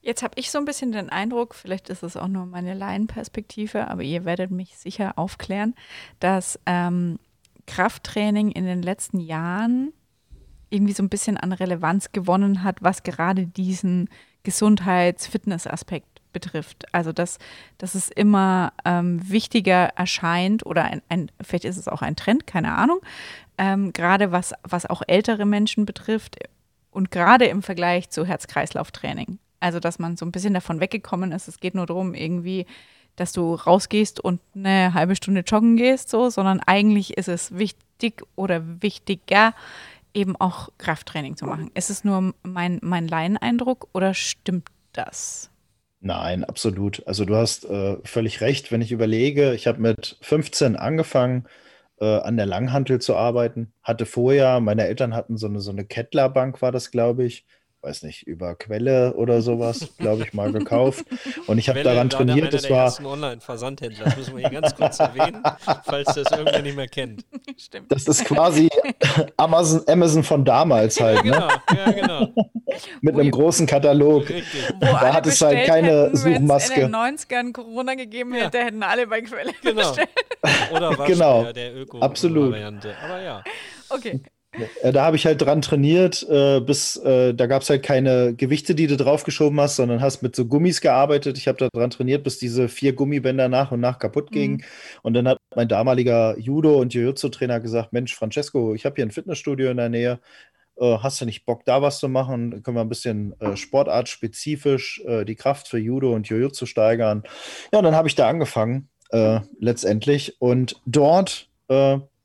[0.07, 3.89] Jetzt habe ich so ein bisschen den Eindruck, vielleicht ist es auch nur meine Laienperspektive,
[3.89, 5.75] aber ihr werdet mich sicher aufklären,
[6.21, 7.19] dass ähm,
[7.67, 9.93] Krafttraining in den letzten Jahren
[10.71, 14.09] irgendwie so ein bisschen an Relevanz gewonnen hat, was gerade diesen
[14.45, 16.85] Gesundheits-Fitness-Aspekt betrifft.
[16.95, 17.39] Also dass,
[17.79, 22.47] dass es immer ähm, wichtiger erscheint oder ein, ein, vielleicht ist es auch ein Trend,
[22.47, 23.01] keine Ahnung,
[23.59, 26.37] ähm, gerade was, was auch ältere Menschen betrifft
[26.93, 29.41] und gerade im Vergleich zu Herz-Kreislauf-Training.
[29.61, 31.49] Also, dass man so ein bisschen davon weggekommen ist.
[31.49, 32.67] Es geht nur darum, irgendwie,
[33.17, 38.23] dass du rausgehst und eine halbe Stunde joggen gehst, so, sondern eigentlich ist es wichtig
[38.37, 39.55] oder wichtiger,
[40.15, 41.71] eben auch Krafttraining zu machen.
[41.75, 45.51] Ist es nur mein, mein Laieneindruck oder stimmt das?
[46.01, 47.07] Nein, absolut.
[47.07, 48.71] Also du hast äh, völlig recht.
[48.71, 51.47] Wenn ich überlege, ich habe mit 15 angefangen,
[52.01, 55.85] äh, an der Langhantel zu arbeiten, hatte vorher, meine Eltern hatten so eine, so eine
[55.85, 57.45] Kettlerbank, war das, glaube ich,
[57.87, 61.07] weiß nicht, über Quelle oder sowas, glaube ich, mal gekauft.
[61.47, 62.53] Und ich habe daran trainiert.
[62.53, 65.41] Das war Online-Versandhändler, das müssen wir hier ganz kurz erwähnen,
[65.85, 67.25] falls das irgendwer nicht mehr kennt.
[67.57, 67.93] Stimmt.
[67.93, 68.69] Das ist quasi
[69.37, 71.25] Amazon, Amazon von damals halt.
[71.25, 71.31] Ne?
[71.31, 72.35] Genau, ja, genau.
[73.01, 74.29] Mit einem großen Katalog.
[74.29, 74.75] Richtig.
[74.81, 76.83] da hat es halt keine hätten, Suchmaske.
[76.83, 78.47] Wenn es in den 90ern Corona gegeben ja.
[78.47, 79.89] hätte, hätten alle bei Quelle genau.
[79.89, 80.09] bestellt.
[80.73, 81.53] Oder genau.
[81.53, 82.95] der Öko-Variante.
[83.03, 83.45] Aber ja.
[83.89, 84.21] Okay.
[84.83, 88.35] Äh, da habe ich halt dran trainiert, äh, bis äh, da gab es halt keine
[88.35, 91.39] Gewichte, die du draufgeschoben hast, sondern hast mit so Gummis gearbeitet.
[91.39, 94.57] Ich habe da dran trainiert, bis diese vier Gummibänder nach und nach kaputt gingen.
[94.57, 94.63] Mhm.
[95.03, 99.11] Und dann hat mein damaliger Judo- und Jiu-Jitsu-Trainer gesagt: Mensch, Francesco, ich habe hier ein
[99.11, 100.21] Fitnessstudio in der Nähe.
[100.79, 102.51] Äh, hast du nicht Bock, da was zu machen?
[102.51, 107.23] Dann können wir ein bisschen äh, sportartspezifisch äh, die Kraft für Judo und Jiu-Jitsu steigern.
[107.73, 108.89] Ja, und dann habe ich da angefangen,
[109.61, 110.41] letztendlich.
[110.41, 111.49] Und dort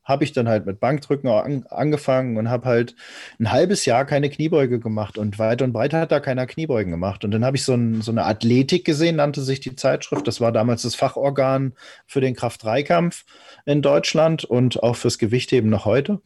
[0.04, 2.96] habe ich dann halt mit Bankdrücken an, angefangen und habe halt
[3.38, 7.24] ein halbes Jahr keine Kniebeuge gemacht und weit und breit hat da keiner Kniebeugen gemacht.
[7.24, 10.26] Und dann habe ich so, ein, so, eine Athletik gesehen, nannte sich die Zeitschrift.
[10.26, 11.74] Das war damals das Fachorgan
[12.06, 13.24] für den Kraft-3-Kampf
[13.64, 16.20] in Deutschland und auch fürs Gewichtheben noch heute.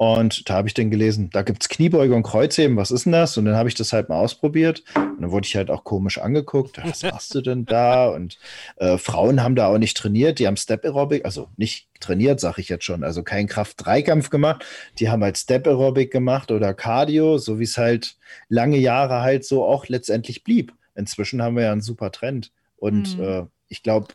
[0.00, 3.12] Und da habe ich dann gelesen, da gibt es Kniebeuge und Kreuzheben, was ist denn
[3.12, 3.36] das?
[3.36, 4.82] Und dann habe ich das halt mal ausprobiert.
[4.96, 6.82] Und dann wurde ich halt auch komisch angeguckt.
[6.82, 8.08] Was machst du denn da?
[8.08, 8.38] Und
[8.76, 12.62] äh, Frauen haben da auch nicht trainiert, die haben Step Aerobic, also nicht trainiert, sage
[12.62, 14.64] ich jetzt schon, also kein Kraft-Dreikampf gemacht.
[14.98, 18.16] Die haben halt Step Aerobic gemacht oder Cardio, so wie es halt
[18.48, 20.72] lange Jahre halt so auch letztendlich blieb.
[20.94, 22.52] Inzwischen haben wir ja einen super Trend.
[22.78, 23.22] Und mhm.
[23.22, 24.08] äh, ich glaube,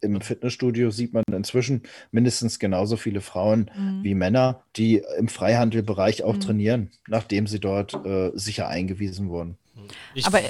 [0.00, 4.04] im Fitnessstudio sieht man inzwischen mindestens genauso viele Frauen mhm.
[4.04, 6.40] wie Männer, die im Freihandelbereich auch mhm.
[6.40, 9.56] trainieren, nachdem sie dort äh, sicher eingewiesen wurden.
[10.14, 10.40] Ich Aber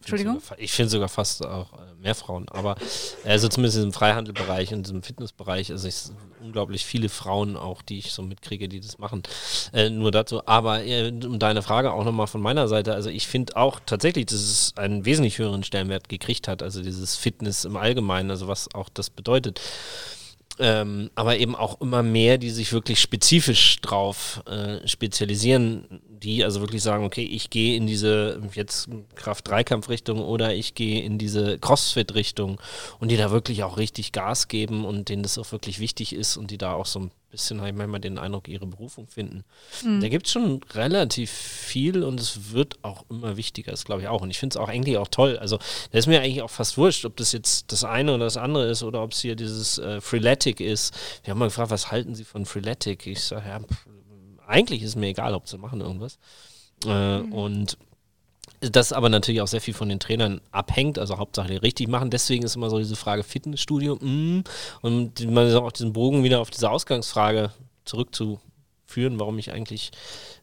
[0.00, 0.42] Entschuldigung?
[0.58, 2.76] Ich finde sogar fast auch äh, mehr Frauen, aber
[3.24, 5.94] also zumindest im Freihandelbereich und im Fitnessbereich, also ich
[6.42, 9.22] unglaublich viele Frauen auch, die ich so mitkriege, die das machen.
[9.72, 13.26] Äh, nur dazu, aber äh, um deine Frage auch nochmal von meiner Seite, also ich
[13.26, 17.76] finde auch tatsächlich, dass es einen wesentlich höheren Stellenwert gekriegt hat, also dieses Fitness im
[17.76, 19.60] Allgemeinen, also was auch das bedeutet.
[20.62, 26.60] Ähm, aber eben auch immer mehr, die sich wirklich spezifisch drauf äh, spezialisieren, die also
[26.60, 32.60] wirklich sagen, okay, ich gehe in diese jetzt Kraft-Dreikampf-Richtung oder ich gehe in diese Crossfit-Richtung
[32.98, 36.36] und die da wirklich auch richtig Gas geben und denen das auch wirklich wichtig ist
[36.36, 39.44] und die da auch so ein bisschen, habe ich manchmal den Eindruck, ihre Berufung finden.
[39.84, 40.00] Mhm.
[40.00, 44.08] Da gibt es schon relativ viel und es wird auch immer wichtiger, das glaube ich
[44.08, 44.22] auch.
[44.22, 45.38] Und ich finde es auch eigentlich auch toll.
[45.38, 45.58] Also,
[45.90, 48.68] da ist mir eigentlich auch fast wurscht, ob das jetzt das eine oder das andere
[48.68, 50.94] ist oder ob es hier dieses äh, Freeletic ist.
[51.24, 53.06] Wir haben mal gefragt, was halten Sie von Freeletic?
[53.06, 53.86] Ich sage, ja, pff,
[54.50, 56.18] eigentlich ist mir egal, ob sie machen irgendwas.
[56.84, 57.32] Äh, mhm.
[57.32, 57.78] Und
[58.60, 62.10] das aber natürlich auch sehr viel von den Trainern abhängt, also Hauptsache die richtig machen.
[62.10, 63.96] Deswegen ist immer so diese Frage Fitnessstudio.
[63.96, 64.42] Mm,
[64.82, 67.52] und man auch diesen Bogen wieder auf diese Ausgangsfrage
[67.84, 69.92] zurückzuführen, warum ich eigentlich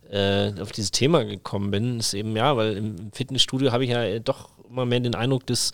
[0.09, 4.19] äh, auf dieses Thema gekommen bin, ist eben ja, weil im Fitnessstudio habe ich ja
[4.19, 5.71] doch immer mehr den Eindruck, dass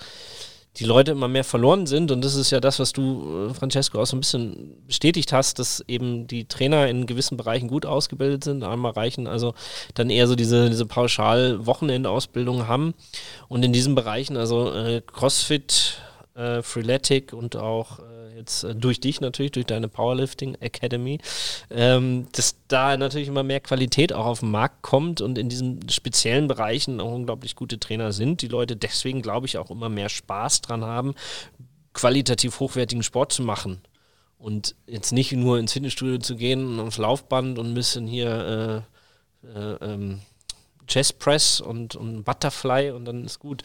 [0.77, 2.11] die Leute immer mehr verloren sind.
[2.11, 5.59] Und das ist ja das, was du, äh, Francesco, auch so ein bisschen bestätigt hast,
[5.59, 9.53] dass eben die Trainer in gewissen Bereichen gut ausgebildet sind, einmal reichen, also
[9.93, 12.93] dann eher so diese, diese Pauschal-Wochenendausbildung haben.
[13.47, 15.97] Und in diesen Bereichen, also äh, CrossFit,
[16.35, 18.12] äh, Freeletic und auch äh,
[18.43, 21.19] jetzt äh, durch dich natürlich, durch deine Powerlifting Academy,
[21.69, 25.89] ähm, dass da natürlich immer mehr Qualität auch auf den Markt kommt und in diesen
[25.89, 28.41] speziellen Bereichen auch unglaublich gute Trainer sind.
[28.41, 31.15] Die Leute deswegen, glaube ich, auch immer mehr Spaß dran haben,
[31.93, 33.81] qualitativ hochwertigen Sport zu machen.
[34.37, 38.83] Und jetzt nicht nur ins Fitnessstudio zu gehen, aufs Laufband und ein bisschen hier
[39.43, 40.19] äh, äh, ähm,
[40.87, 43.63] Chest Press und, und Butterfly und dann ist gut.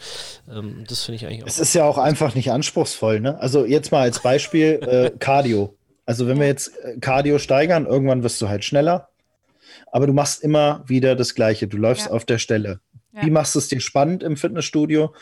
[0.49, 1.47] Ähm, das finde ich eigentlich auch.
[1.47, 3.39] Es ist ja auch einfach nicht anspruchsvoll, ne?
[3.39, 5.75] Also jetzt mal als Beispiel äh, Cardio.
[6.05, 9.09] Also wenn wir jetzt äh, Cardio steigern, irgendwann wirst du halt schneller,
[9.91, 11.67] aber du machst immer wieder das Gleiche.
[11.67, 12.11] Du läufst ja.
[12.11, 12.79] auf der Stelle.
[13.13, 13.25] Ja.
[13.25, 15.13] Wie machst du es dir spannend im Fitnessstudio?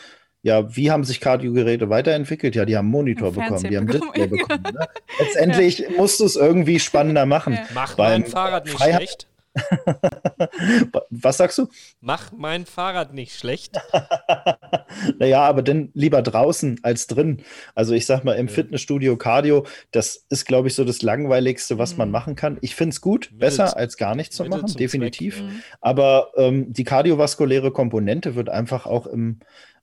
[0.42, 2.54] Ja, wie haben sich Cardio-Geräte weiterentwickelt?
[2.54, 4.62] Ja, die haben einen Monitor bekommen, die haben Display bekommen.
[4.62, 4.86] Ne?
[5.18, 5.90] Letztendlich ja.
[5.96, 7.58] musst du es irgendwie spannender machen.
[7.74, 9.27] Mach Beim mein Fahrrad nicht Freiheit schlecht.
[11.10, 11.68] Was sagst du?
[12.00, 13.76] Mach mein Fahrrad nicht schlecht.
[15.18, 17.42] naja, aber dann lieber draußen als drin.
[17.74, 18.52] Also ich sag mal, im ja.
[18.52, 21.98] Fitnessstudio Cardio, das ist, glaube ich, so das Langweiligste, was mhm.
[21.98, 22.58] man machen kann.
[22.60, 25.42] Ich finde es gut, Mittel, besser als gar nichts zu machen, definitiv.
[25.42, 25.62] Mhm.
[25.80, 29.40] Aber ähm, die kardiovaskuläre Komponente wird einfach auch im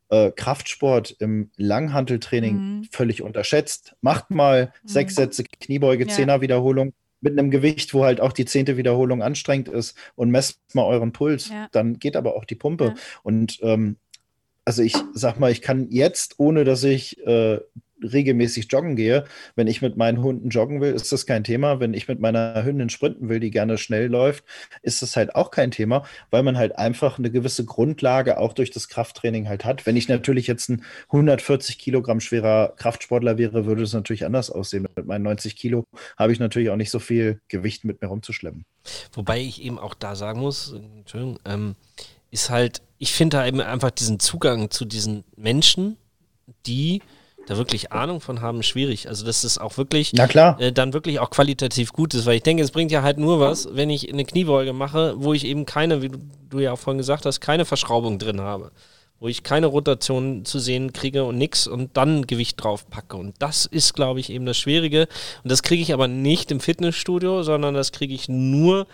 [0.10, 2.84] äh, Kraftsport, im Langhanteltraining mhm.
[2.92, 3.96] völlig unterschätzt.
[4.02, 5.24] Macht mal sechs mhm.
[5.24, 6.14] Sätze Kniebeuge, ja.
[6.14, 6.94] Zehner-Wiederholung
[7.26, 11.12] mit einem Gewicht, wo halt auch die zehnte Wiederholung anstrengend ist und messt mal euren
[11.12, 11.50] Puls.
[11.50, 11.68] Ja.
[11.72, 12.86] Dann geht aber auch die Pumpe.
[12.86, 12.94] Ja.
[13.24, 13.98] Und ähm,
[14.64, 17.60] also ich sag mal, ich kann jetzt, ohne dass ich äh,
[18.02, 19.26] regelmäßig joggen gehe.
[19.56, 21.80] Wenn ich mit meinen Hunden joggen will, ist das kein Thema.
[21.80, 24.44] Wenn ich mit meiner Hündin sprinten will, die gerne schnell läuft,
[24.82, 28.72] ist das halt auch kein Thema, weil man halt einfach eine gewisse Grundlage auch durch
[28.72, 29.86] das Krafttraining halt hat.
[29.86, 34.88] Wenn ich natürlich jetzt ein 140 Kilogramm schwerer Kraftsportler wäre, würde es natürlich anders aussehen.
[34.96, 35.86] Mit meinen 90 Kilo
[36.18, 38.66] habe ich natürlich auch nicht so viel Gewicht mit mir rumzuschleppen.
[39.14, 41.76] Wobei ich eben auch da sagen muss, Entschuldigung, ähm,
[42.32, 45.98] ist halt, ich finde da eben einfach diesen Zugang zu diesen Menschen,
[46.66, 47.02] die
[47.46, 49.08] da wirklich Ahnung von haben, schwierig.
[49.08, 50.14] Also dass es auch wirklich
[50.60, 53.40] äh, dann wirklich auch qualitativ gut ist, weil ich denke, es bringt ja halt nur
[53.40, 56.20] was, wenn ich eine Kniebeuge mache, wo ich eben keine, wie du,
[56.50, 58.72] du ja auch vorhin gesagt hast, keine Verschraubung drin habe.
[59.20, 63.16] Wo ich keine Rotation zu sehen kriege und nix und dann Gewicht drauf packe.
[63.16, 65.08] Und das ist, glaube ich, eben das Schwierige.
[65.44, 68.88] Und das kriege ich aber nicht im Fitnessstudio, sondern das kriege ich nur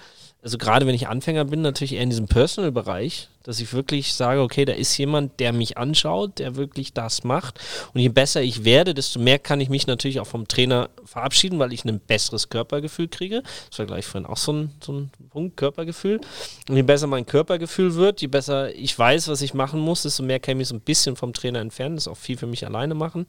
[0.43, 4.41] also gerade wenn ich Anfänger bin, natürlich eher in diesem Personal-Bereich, dass ich wirklich sage,
[4.41, 7.59] okay, da ist jemand, der mich anschaut, der wirklich das macht.
[7.93, 11.59] Und je besser ich werde, desto mehr kann ich mich natürlich auch vom Trainer verabschieden,
[11.59, 13.43] weil ich ein besseres Körpergefühl kriege.
[13.69, 16.19] Das war gleich vorhin auch so ein, so ein Punkt, Körpergefühl.
[16.67, 20.23] Und je besser mein Körpergefühl wird, je besser ich weiß, was ich machen muss, desto
[20.23, 21.97] mehr kann ich mich so ein bisschen vom Trainer entfernen.
[21.97, 23.27] Das ist auch viel für mich alleine machen.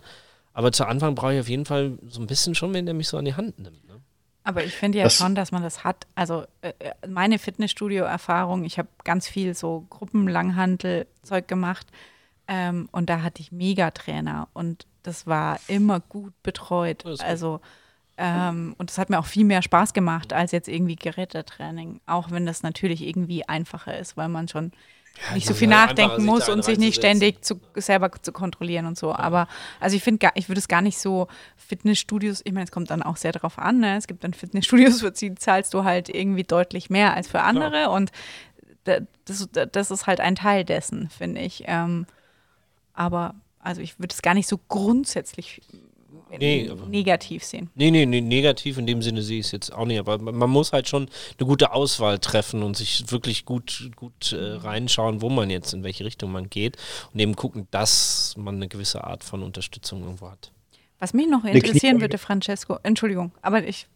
[0.54, 3.08] Aber zu Anfang brauche ich auf jeden Fall so ein bisschen schon, wenn der mich
[3.08, 3.91] so an die Hand nimmt.
[4.44, 6.06] Aber ich finde ja das schon, dass man das hat.
[6.14, 11.86] Also äh, äh meine Fitnessstudio-Erfahrung, ich habe ganz viel so Gruppenlanghantel-Zeug gemacht
[12.48, 17.04] ähm, und da hatte ich Megatrainer und das war immer gut betreut.
[17.20, 17.60] Also
[18.18, 22.30] ähm, und das hat mir auch viel mehr Spaß gemacht als jetzt irgendwie Gerätetraining, auch
[22.30, 24.72] wenn das natürlich irgendwie einfacher ist, weil man schon
[25.28, 28.98] ja, nicht so viel nachdenken muss und sich nicht ständig zu, selber zu kontrollieren und
[28.98, 29.10] so.
[29.10, 29.18] Ja.
[29.18, 29.48] Aber
[29.80, 33.02] also ich finde, ich würde es gar nicht so Fitnessstudios, ich meine, es kommt dann
[33.02, 33.96] auch sehr darauf an, ne?
[33.96, 37.70] es gibt dann Fitnessstudios, für die zahlst du halt irgendwie deutlich mehr als für andere
[37.70, 37.92] Klar.
[37.92, 38.10] und
[39.24, 41.64] das, das ist halt ein Teil dessen, finde ich.
[41.66, 42.06] Ähm,
[42.94, 45.62] aber also ich würde es gar nicht so grundsätzlich
[46.38, 47.70] nee, negativ sehen.
[47.74, 49.98] Nee, nee, nee, negativ in dem Sinne sehe ich es jetzt auch nicht.
[49.98, 51.08] Aber man muss halt schon
[51.38, 55.84] eine gute Auswahl treffen und sich wirklich gut, gut äh, reinschauen, wo man jetzt, in
[55.84, 56.76] welche Richtung man geht
[57.12, 60.52] und eben gucken, dass man eine gewisse Art von Unterstützung irgendwo hat.
[60.98, 63.86] Was mich noch interessieren würde, Francesco, Entschuldigung, aber ich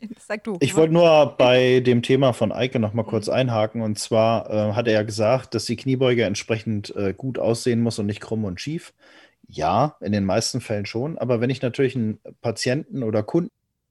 [0.18, 0.56] Sag du.
[0.60, 3.82] Ich wollte nur bei dem Thema von Eike noch mal kurz einhaken.
[3.82, 7.98] Und zwar äh, hat er ja gesagt, dass die Kniebeuge entsprechend äh, gut aussehen muss
[7.98, 8.92] und nicht krumm und schief.
[9.50, 11.18] Ja, in den meisten Fällen schon.
[11.18, 13.50] Aber wenn ich natürlich einen Patienten oder Kunden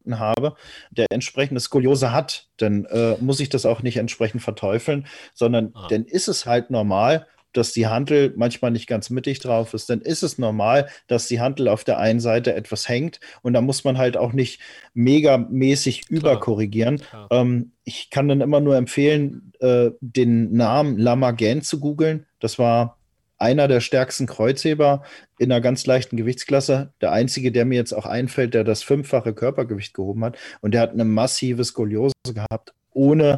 [0.10, 0.56] habe,
[0.92, 5.88] der entsprechende Skoliose hat, dann äh, muss ich das auch nicht entsprechend verteufeln, sondern ah.
[5.90, 10.02] dann ist es halt normal, dass die Handel manchmal nicht ganz mittig drauf ist, dann
[10.02, 13.84] ist es normal, dass die Handel auf der einen Seite etwas hängt und da muss
[13.84, 14.62] man halt auch nicht
[14.94, 17.02] megamäßig überkorrigieren.
[17.32, 22.28] Ähm, ich kann dann immer nur empfehlen, äh, den Namen Lamagan zu googeln.
[22.40, 22.99] Das war
[23.40, 25.04] einer der stärksten Kreuzheber
[25.38, 26.94] in einer ganz leichten Gewichtsklasse.
[27.02, 30.38] Der einzige, der mir jetzt auch einfällt, der das fünffache Körpergewicht gehoben hat.
[30.62, 33.38] Und der hat eine massive Skoliose gehabt, ohne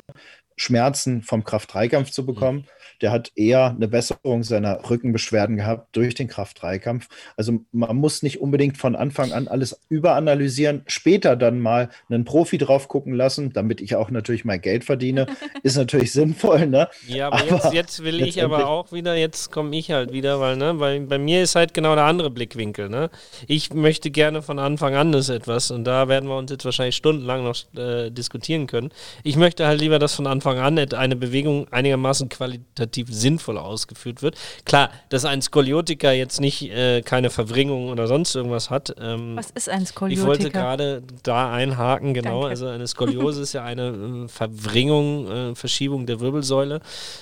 [0.62, 2.66] Schmerzen vom Kraft-3-Kampf zu bekommen.
[3.01, 7.07] Der hat eher eine Besserung seiner Rückenbeschwerden gehabt durch den Kraft-3-Kampf.
[7.36, 12.59] Also man muss nicht unbedingt von Anfang an alles überanalysieren, später dann mal einen Profi
[12.59, 15.26] drauf gucken lassen, damit ich auch natürlich mein Geld verdiene.
[15.64, 16.89] Ist natürlich sinnvoll, ne?
[17.07, 20.39] Ja, aber, aber jetzt, jetzt, will ich aber auch wieder, jetzt komme ich halt wieder,
[20.39, 23.09] weil, ne, weil bei mir ist halt genau der andere Blickwinkel, ne?
[23.47, 26.95] Ich möchte gerne von Anfang an das etwas und da werden wir uns jetzt wahrscheinlich
[26.95, 28.91] stundenlang noch äh, diskutieren können.
[29.24, 34.36] Ich möchte halt lieber, dass von Anfang an eine Bewegung einigermaßen qualitativ sinnvoll ausgeführt wird.
[34.66, 38.95] Klar, dass ein Skoliotiker jetzt nicht äh, keine Verwringung oder sonst irgendwas hat.
[38.99, 40.22] Ähm, Was ist ein Skoliotiker?
[40.22, 42.41] Ich wollte gerade da einhaken, genau.
[42.41, 42.49] Danke.
[42.49, 46.82] Also eine Skoliose ist ja eine äh, Verwringung, äh, Verschiebung der Wirbelsäule.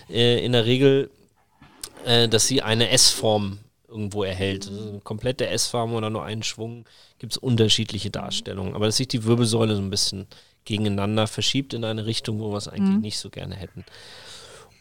[0.10, 1.10] Äh, in der Regel,
[2.06, 4.68] äh, dass sie eine S-Form irgendwo erhält.
[4.68, 6.86] Also eine komplette S-Form oder nur einen Schwung
[7.18, 8.76] gibt es unterschiedliche Darstellungen.
[8.76, 10.28] Aber dass sich die Wirbelsäule so ein bisschen
[10.66, 13.02] gegeneinander verschiebt in eine Richtung, wo wir es eigentlich mhm.
[13.02, 13.86] nicht so gerne hätten.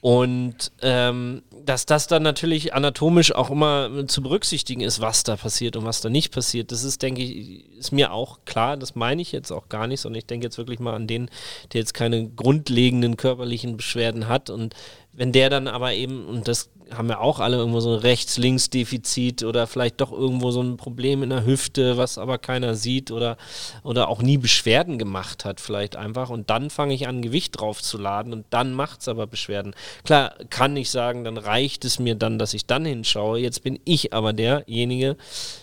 [0.01, 5.77] Und ähm, dass das dann natürlich anatomisch auch immer zu berücksichtigen ist, was da passiert
[5.77, 8.77] und was da nicht passiert, das ist, denke ich, ist mir auch klar.
[8.77, 11.31] Das meine ich jetzt auch gar nicht, sondern ich denke jetzt wirklich mal an den,
[11.73, 14.51] der jetzt keine grundlegenden körperlichen Beschwerden hat.
[14.51, 14.75] Und
[15.13, 19.43] wenn der dann aber eben, und das haben ja auch alle irgendwo so ein Rechts-Links-Defizit
[19.45, 23.37] oder vielleicht doch irgendwo so ein Problem in der Hüfte, was aber keiner sieht oder,
[23.83, 26.31] oder auch nie Beschwerden gemacht hat, vielleicht einfach.
[26.31, 29.75] Und dann fange ich an, Gewicht drauf zu laden und dann macht es aber Beschwerden.
[30.05, 33.39] Klar, kann ich sagen, dann reicht es mir dann, dass ich dann hinschaue.
[33.39, 35.17] Jetzt bin ich aber derjenige,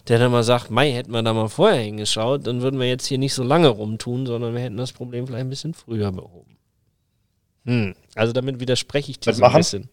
[0.07, 3.05] der dann mal sagt, Mai, hätten wir da mal vorher hingeschaut, dann würden wir jetzt
[3.05, 6.57] hier nicht so lange rumtun, sondern wir hätten das Problem vielleicht ein bisschen früher behoben.
[7.65, 7.95] Hm.
[8.15, 9.89] Also damit widerspreche ich dir so ein bisschen.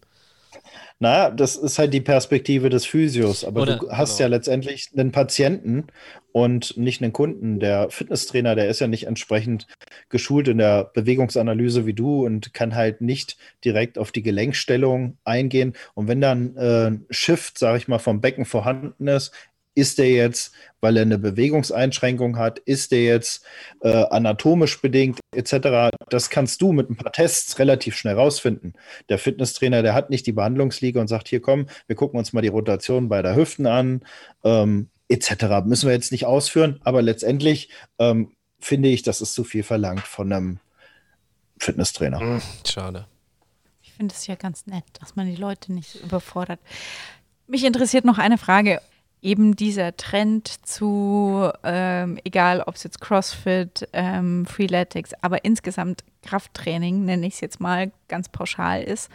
[0.99, 4.21] Naja, das ist halt die Perspektive des Physios, aber Oder, du hast genau.
[4.21, 5.87] ja letztendlich einen Patienten
[6.31, 7.59] und nicht einen Kunden.
[7.59, 9.67] Der Fitnesstrainer, der ist ja nicht entsprechend
[10.09, 15.73] geschult in der Bewegungsanalyse wie du und kann halt nicht direkt auf die Gelenkstellung eingehen.
[15.93, 19.33] Und wenn dann äh, Shift, sage ich mal, vom Becken vorhanden ist,
[19.75, 23.45] ist der jetzt, weil er eine Bewegungseinschränkung hat, ist der jetzt
[23.81, 25.89] äh, anatomisch bedingt etc.
[26.09, 28.73] Das kannst du mit ein paar Tests relativ schnell rausfinden.
[29.09, 32.41] Der Fitnesstrainer, der hat nicht die Behandlungsliga und sagt, hier komm, wir gucken uns mal
[32.41, 34.03] die Rotation bei der Hüften an
[34.43, 35.65] ähm, etc.
[35.65, 37.69] Müssen wir jetzt nicht ausführen, aber letztendlich
[37.99, 40.59] ähm, finde ich, das ist zu viel verlangt von einem
[41.59, 42.19] Fitnesstrainer.
[42.19, 43.07] Hm, schade.
[43.81, 46.59] Ich finde es ja ganz nett, dass man die Leute nicht überfordert.
[47.47, 48.81] Mich interessiert noch eine Frage
[49.23, 57.05] eben dieser Trend zu, ähm, egal ob es jetzt CrossFit, ähm, Freeletics, aber insgesamt Krafttraining,
[57.05, 59.09] nenne ich es jetzt mal ganz pauschal ist,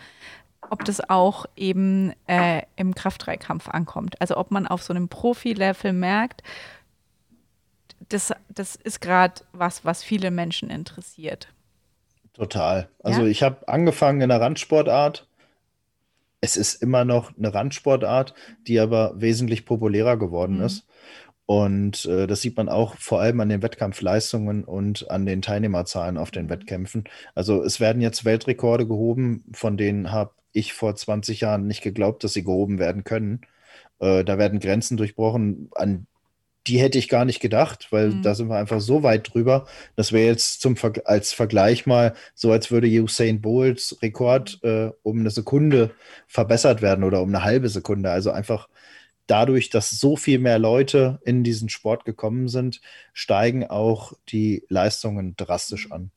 [0.71, 4.21] ob das auch eben äh, im Kraftdreikampf ankommt.
[4.21, 6.43] Also ob man auf so einem Profi-Level merkt,
[8.09, 11.49] das, das ist gerade was, was viele Menschen interessiert.
[12.33, 12.89] Total.
[13.03, 13.27] Also ja?
[13.29, 15.28] ich habe angefangen in der Randsportart
[16.41, 18.34] es ist immer noch eine Randsportart,
[18.66, 20.64] die aber wesentlich populärer geworden mhm.
[20.64, 20.86] ist.
[21.47, 26.18] Und äh, das sieht man auch vor allem an den Wettkampfleistungen und an den Teilnehmerzahlen
[26.18, 26.51] auf den mhm.
[26.51, 27.05] Wettkämpfen.
[27.34, 32.22] Also es werden jetzt Weltrekorde gehoben, von denen habe ich vor 20 Jahren nicht geglaubt,
[32.22, 33.41] dass sie gehoben werden können.
[33.99, 36.07] Äh, da werden Grenzen durchbrochen, an
[36.67, 38.23] die hätte ich gar nicht gedacht, weil mhm.
[38.23, 39.67] da sind wir einfach so weit drüber.
[39.97, 44.91] Das wäre jetzt zum Ver als Vergleich mal so, als würde Usain Bolts Rekord äh,
[45.03, 45.93] um eine Sekunde
[46.27, 48.11] verbessert werden oder um eine halbe Sekunde.
[48.11, 48.69] Also einfach
[49.27, 52.81] dadurch, dass so viel mehr Leute in diesen Sport gekommen sind,
[53.13, 56.11] steigen auch die Leistungen drastisch an.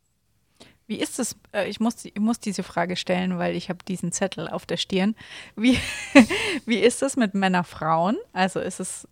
[0.87, 1.37] Wie ist es?
[1.53, 4.77] Äh, ich muss, ich muss diese Frage stellen, weil ich habe diesen Zettel auf der
[4.77, 5.15] Stirn.
[5.55, 5.77] Wie,
[6.65, 8.17] wie ist es mit Männer-Frauen?
[8.33, 9.07] Also ist es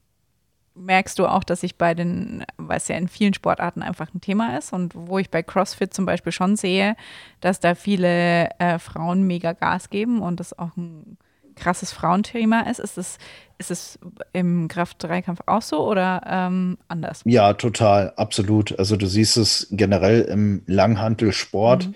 [0.80, 4.58] merkst du auch, dass ich bei den, was ja in vielen Sportarten einfach ein Thema
[4.58, 6.96] ist und wo ich bei CrossFit zum Beispiel schon sehe,
[7.42, 11.18] dass da viele äh, Frauen mega Gas geben und das auch ein
[11.56, 12.80] krasses Frauenthema ist.
[12.80, 13.18] Ist es,
[13.58, 14.00] ist es
[14.34, 17.22] im Kraft-3-Kampf auch so oder ähm, anders?
[17.26, 18.78] Ja, total, absolut.
[18.80, 21.88] Also du siehst es generell im Langhantelsport.
[21.88, 21.96] Mhm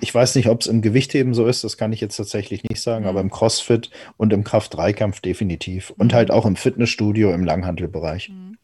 [0.00, 2.80] ich weiß nicht, ob es im Gewichtheben so ist, das kann ich jetzt tatsächlich nicht
[2.80, 3.10] sagen, mhm.
[3.10, 5.90] aber im CrossFit und im Kraft-3-Kampf definitiv.
[5.90, 6.16] Und mhm.
[6.16, 8.28] halt auch im Fitnessstudio, im Langhantelbereich.
[8.28, 8.58] Mhm.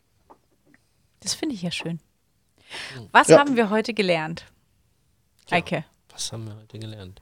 [1.20, 2.00] Das finde ich ja schön.
[2.96, 3.08] Mhm.
[3.12, 3.38] Was ja.
[3.38, 4.46] haben wir heute gelernt?
[5.50, 5.84] Ja, Eike.
[6.10, 7.20] Was haben wir heute gelernt?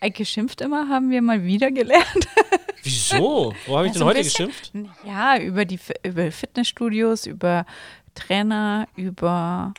[0.00, 2.28] Eike schimpft immer, haben wir mal wieder gelernt.
[2.82, 3.54] Wieso?
[3.66, 4.72] Wo habe ich ja, denn so heute bisschen, geschimpft?
[5.04, 7.66] Ja, über die über Fitnessstudios, über
[8.14, 9.74] Trainer, über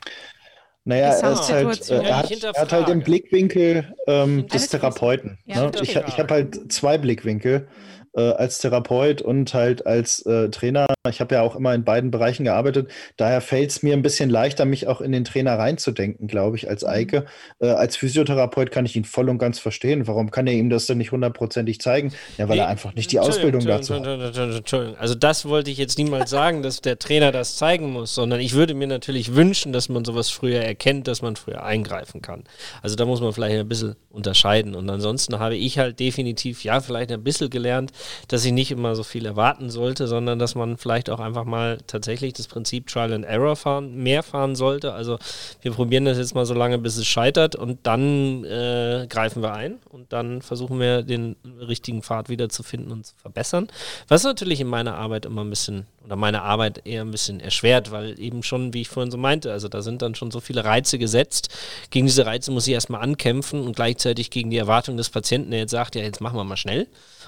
[0.88, 5.38] naja, er, ist halt, äh, er, hat, er, hat, halt den Blickwinkel ähm, des Therapeuten.
[5.46, 5.72] Ja, ne?
[5.82, 7.68] Ich, ich habe halt zwei Blickwinkel
[8.16, 10.86] äh, als Therapeut und halt als äh, Trainer.
[11.10, 12.90] Ich habe ja auch immer in beiden Bereichen gearbeitet.
[13.16, 16.70] Daher fällt es mir ein bisschen leichter, mich auch in den Trainer reinzudenken, glaube ich,
[16.70, 16.90] als mhm.
[16.90, 17.26] Eike.
[17.60, 20.08] Äh, als Physiotherapeut kann ich ihn voll und ganz verstehen.
[20.08, 22.12] Warum kann er ihm das denn nicht hundertprozentig zeigen?
[22.38, 24.06] Ja, weil nee, er einfach nicht die Ausbildung dazu hat.
[24.06, 28.40] Entschuldigung, also das wollte ich jetzt niemals sagen, dass der Trainer das zeigen muss, sondern
[28.40, 32.44] ich würde mir natürlich wünschen, dass man sowas früher erkennt, dass man früher eingreifen kann.
[32.82, 34.76] Also da muss man vielleicht ein bisschen unterscheiden.
[34.76, 37.92] Und ansonsten habe ich halt definitiv, ja, vielleicht ein bisschen gelernt,
[38.28, 41.78] dass ich nicht immer so viel erwarten sollte, sondern dass man vielleicht auch einfach mal
[41.88, 44.94] tatsächlich das Prinzip Trial and Error fahren, mehr fahren sollte.
[44.94, 45.18] Also
[45.62, 49.54] wir probieren das jetzt mal so lange, bis es scheitert und dann äh, greifen wir
[49.54, 53.68] ein und dann versuchen wir den richtigen Pfad wieder zu finden und zu verbessern.
[54.08, 57.92] Was natürlich in meiner Arbeit immer ein bisschen oder meine Arbeit eher ein bisschen erschwert,
[57.92, 60.64] weil eben schon, wie ich vorhin so meinte, also da sind dann schon so viele
[60.64, 61.50] Reize gesetzt.
[61.90, 65.62] Gegen diese Reize muss ich erstmal ankämpfen und gleichzeitig gegen die Erwartung des Patienten, der
[65.62, 66.88] jetzt sagt, ja, jetzt machen wir mal schnell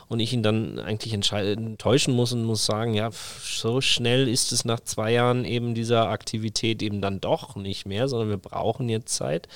[0.10, 4.66] und ich ihn dann eigentlich enttäuschen muss und muss sagen, ja, so schnell ist es
[4.66, 9.14] nach zwei Jahren eben dieser Aktivität eben dann doch nicht mehr, sondern wir brauchen jetzt
[9.14, 9.48] Zeit.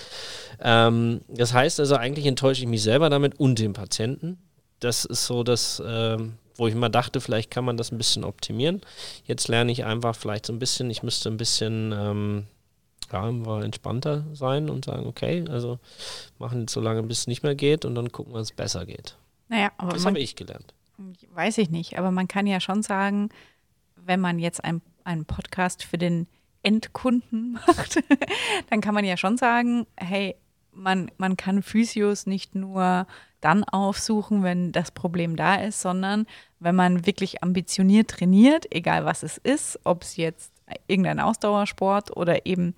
[0.62, 4.38] Ähm, das heißt also, eigentlich enttäusche ich mich selber damit und den Patienten.
[4.80, 8.24] Das ist so das, ähm, wo ich immer dachte, vielleicht kann man das ein bisschen
[8.24, 8.82] optimieren.
[9.26, 12.45] Jetzt lerne ich einfach vielleicht so ein bisschen, ich müsste ein bisschen ähm,
[13.12, 13.28] ja,
[13.62, 15.80] entspannter sein und sagen, okay, also
[16.38, 19.16] machen so lange, bis es nicht mehr geht und dann gucken, was besser geht.
[19.48, 20.74] Naja, aber das habe ich gelernt.
[21.34, 23.30] Weiß ich nicht, aber man kann ja schon sagen,
[23.96, 26.28] wenn man jetzt ein, einen Podcast für den
[26.62, 28.04] Endkunden macht,
[28.70, 30.36] dann kann man ja schon sagen, hey,
[30.72, 33.06] man, man kann Physios nicht nur
[33.41, 36.26] dann aufsuchen, wenn das Problem da ist, sondern
[36.60, 40.54] wenn man wirklich ambitioniert trainiert, egal was es ist, ob es jetzt
[40.88, 42.74] irgendein Ausdauersport oder eben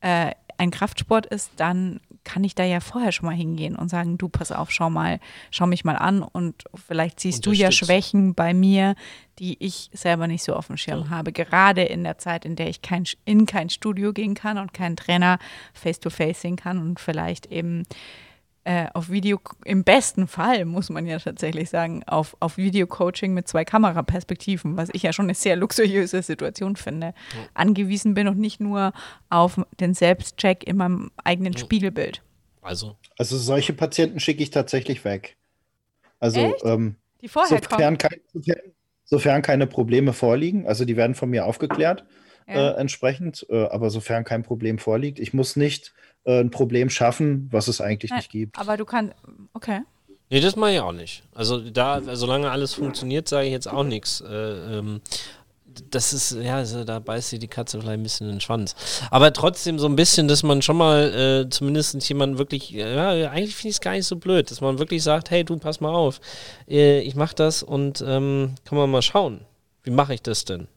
[0.00, 4.18] äh, ein Kraftsport ist, dann kann ich da ja vorher schon mal hingehen und sagen,
[4.18, 8.34] du pass auf, schau mal, schau mich mal an und vielleicht siehst du ja Schwächen
[8.34, 8.94] bei mir,
[9.38, 11.10] die ich selber nicht so auf dem Schirm ja.
[11.10, 11.32] habe.
[11.32, 14.96] Gerade in der Zeit, in der ich kein, in kein Studio gehen kann und keinen
[14.96, 15.38] Trainer
[15.72, 17.84] face-to-face sehen kann und vielleicht eben
[18.64, 23.48] äh, auf Video, im besten Fall, muss man ja tatsächlich sagen, auf, auf Video-Coaching mit
[23.48, 27.48] zwei Kameraperspektiven, was ich ja schon eine sehr luxuriöse Situation finde, ja.
[27.54, 28.92] angewiesen bin und nicht nur
[29.30, 31.58] auf den Selbstcheck in meinem eigenen ja.
[31.58, 32.22] Spiegelbild.
[32.60, 32.96] Also.
[33.16, 35.36] Also solche Patienten schicke ich tatsächlich weg.
[36.18, 38.60] Also ähm, die vorher sofern, kein, sofern,
[39.04, 42.04] sofern keine Probleme vorliegen, also die werden von mir aufgeklärt
[42.46, 42.72] ja.
[42.72, 45.92] äh, entsprechend, äh, aber sofern kein Problem vorliegt, ich muss nicht
[46.24, 48.58] äh, ein Problem schaffen, was es eigentlich Nein, nicht gibt.
[48.58, 49.14] Aber du kannst,
[49.52, 49.80] okay.
[50.30, 51.24] Nee, das mache ich auch nicht.
[51.34, 54.20] Also da, solange alles funktioniert, sage ich jetzt auch nichts.
[54.20, 55.00] Äh, ähm,
[55.90, 58.74] das ist, ja, also da beißt sie die Katze vielleicht ein bisschen in den Schwanz.
[59.10, 63.56] Aber trotzdem so ein bisschen, dass man schon mal äh, zumindest jemanden wirklich, ja, eigentlich
[63.56, 65.94] finde ich es gar nicht so blöd, dass man wirklich sagt, hey, du, pass mal
[65.94, 66.20] auf,
[66.68, 69.44] äh, ich mache das und ähm, kann man mal schauen.
[69.82, 70.68] Wie mache ich das denn?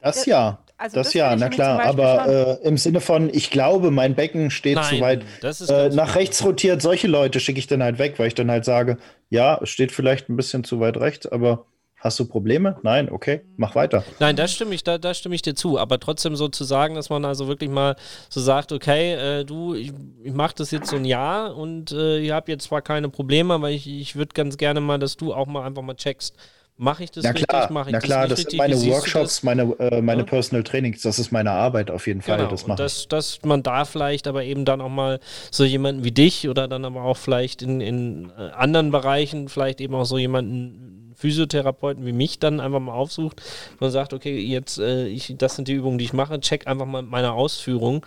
[0.00, 0.58] Das ja.
[0.76, 4.50] Also das, das ja, na klar, aber äh, im Sinne von, ich glaube, mein Becken
[4.50, 5.24] steht Nein, zu weit
[5.68, 8.64] äh, nach rechts rotiert, solche Leute schicke ich dann halt weg, weil ich dann halt
[8.64, 8.98] sage,
[9.30, 11.66] ja, es steht vielleicht ein bisschen zu weit rechts, aber
[12.04, 12.76] hast du Probleme?
[12.82, 14.04] Nein, okay, mach weiter.
[14.18, 16.96] Nein, da stimme ich, da, da stimme ich dir zu, aber trotzdem so zu sagen,
[16.96, 17.96] dass man also wirklich mal
[18.28, 22.18] so sagt, okay, äh, du, ich, ich mache das jetzt so ein Jahr und äh,
[22.18, 25.32] ihr habt jetzt zwar keine Probleme, aber ich, ich würde ganz gerne mal, dass du
[25.32, 26.36] auch mal einfach mal checkst,
[26.76, 27.70] Mache ich das na klar, richtig?
[27.70, 29.42] Mache ich na das klar, das sind meine Workshops, das?
[29.44, 30.26] meine, äh, meine ja?
[30.26, 32.38] Personal Trainings, das ist meine Arbeit auf jeden Fall.
[32.38, 32.50] Genau.
[32.50, 35.20] Das mache dass, dass man da vielleicht aber eben dann auch mal
[35.52, 39.80] so jemanden wie dich oder dann aber auch vielleicht in, in äh, anderen Bereichen vielleicht
[39.80, 40.93] eben auch so jemanden
[41.24, 43.40] Physiotherapeuten wie mich dann einfach mal aufsucht
[43.80, 46.84] und sagt, okay, jetzt, äh, ich, das sind die Übungen, die ich mache, check einfach
[46.84, 48.04] mal meine Ausführung.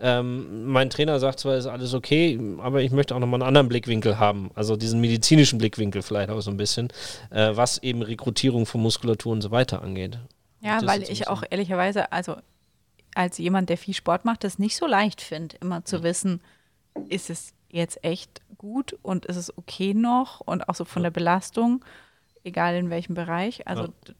[0.00, 3.68] Ähm, mein Trainer sagt zwar, ist alles okay, aber ich möchte auch nochmal einen anderen
[3.68, 6.92] Blickwinkel haben, also diesen medizinischen Blickwinkel vielleicht auch so ein bisschen,
[7.30, 10.20] äh, was eben Rekrutierung von Muskulatur und so weiter angeht.
[10.60, 12.36] Ja, weil ich auch ehrlicherweise, also
[13.16, 16.40] als jemand, der viel Sport macht, das nicht so leicht finde, immer zu wissen,
[17.08, 21.10] ist es jetzt echt gut und ist es okay noch und auch so von der
[21.10, 21.84] Belastung
[22.44, 23.66] egal in welchem Bereich.
[23.66, 24.14] Also ja.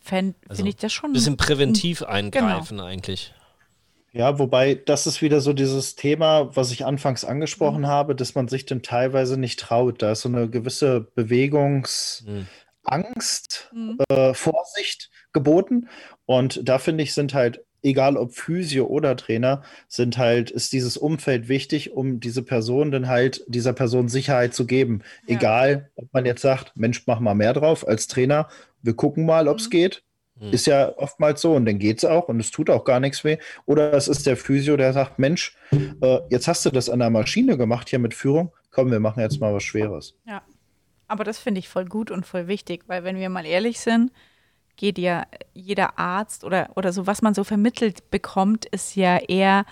[0.00, 1.10] finde also ich das schon.
[1.10, 2.88] Ein bisschen präventiv eingreifen genau.
[2.88, 3.34] eigentlich.
[4.12, 7.86] Ja, wobei das ist wieder so dieses Thema, was ich anfangs angesprochen mhm.
[7.86, 10.02] habe, dass man sich dann teilweise nicht traut.
[10.02, 13.98] Da ist so eine gewisse Bewegungsangst, mhm.
[14.08, 15.88] äh, Vorsicht geboten.
[16.26, 20.96] Und da finde ich, sind halt egal ob Physio oder Trainer, sind halt, ist dieses
[20.96, 25.02] Umfeld wichtig, um diese Person dann halt, dieser Person Sicherheit zu geben.
[25.26, 25.36] Ja.
[25.36, 28.48] Egal, ob man jetzt sagt, Mensch, mach mal mehr drauf als Trainer,
[28.82, 29.70] wir gucken mal, ob es mhm.
[29.70, 30.02] geht.
[30.40, 30.52] Mhm.
[30.52, 33.24] Ist ja oftmals so und dann geht es auch und es tut auch gar nichts
[33.24, 33.36] weh.
[33.66, 35.56] Oder es ist der Physio, der sagt, Mensch,
[36.00, 39.20] äh, jetzt hast du das an der Maschine gemacht hier mit Führung, komm, wir machen
[39.20, 40.14] jetzt mal was Schweres.
[40.26, 40.42] Ja,
[41.08, 44.12] aber das finde ich voll gut und voll wichtig, weil wenn wir mal ehrlich sind,
[44.80, 49.66] geht ja jeder Arzt oder, oder so, was man so vermittelt bekommt, ist ja eher,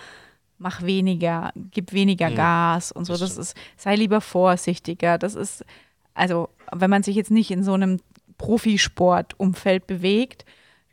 [0.59, 2.35] mach weniger, gib weniger mhm.
[2.35, 3.13] Gas und so.
[3.13, 5.17] Das, das ist, sei lieber vorsichtiger.
[5.17, 5.65] Das ist,
[6.13, 7.99] also, wenn man sich jetzt nicht in so einem
[8.37, 10.45] Profisportumfeld bewegt,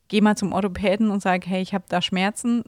[0.08, 2.64] geh mal zum Orthopäden und sag, hey, ich habe da Schmerzen,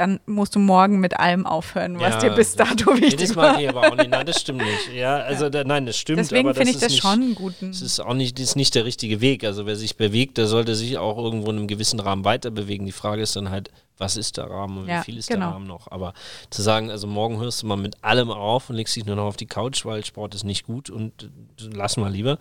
[0.00, 3.36] dann musst du morgen mit allem aufhören, was ja, dir bis dato wichtig nee, das
[3.36, 3.60] war.
[3.60, 4.08] Ich aber auch nicht.
[4.08, 4.94] Nein, das stimmt nicht.
[4.94, 6.20] Ja, also da, nein, das stimmt.
[6.20, 7.52] Deswegen finde ich das nicht, schon gut.
[7.60, 9.44] Das ist auch nicht, das ist nicht der richtige Weg.
[9.44, 12.86] Also wer sich bewegt, der sollte sich auch irgendwo in einem gewissen Rahmen weiter bewegen.
[12.86, 15.46] Die Frage ist dann halt, was ist der Rahmen und ja, wie viel ist genau.
[15.46, 15.90] der Rahmen noch?
[15.90, 16.14] Aber
[16.48, 19.26] zu sagen, also morgen hörst du mal mit allem auf und legst dich nur noch
[19.26, 21.26] auf die Couch, weil Sport ist nicht gut und äh,
[21.74, 22.38] lass mal lieber.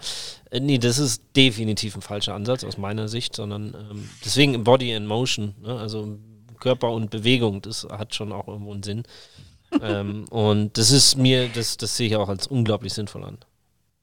[0.50, 4.96] Äh, nee, das ist definitiv ein falscher Ansatz aus meiner Sicht, sondern ähm, deswegen Body
[4.96, 5.56] and Motion.
[5.62, 5.78] Ne?
[5.78, 6.18] Also
[6.60, 9.04] Körper und Bewegung, das hat schon auch irgendwo einen Sinn.
[9.82, 13.38] ähm, und das ist mir, das, das sehe ich auch als unglaublich sinnvoll an.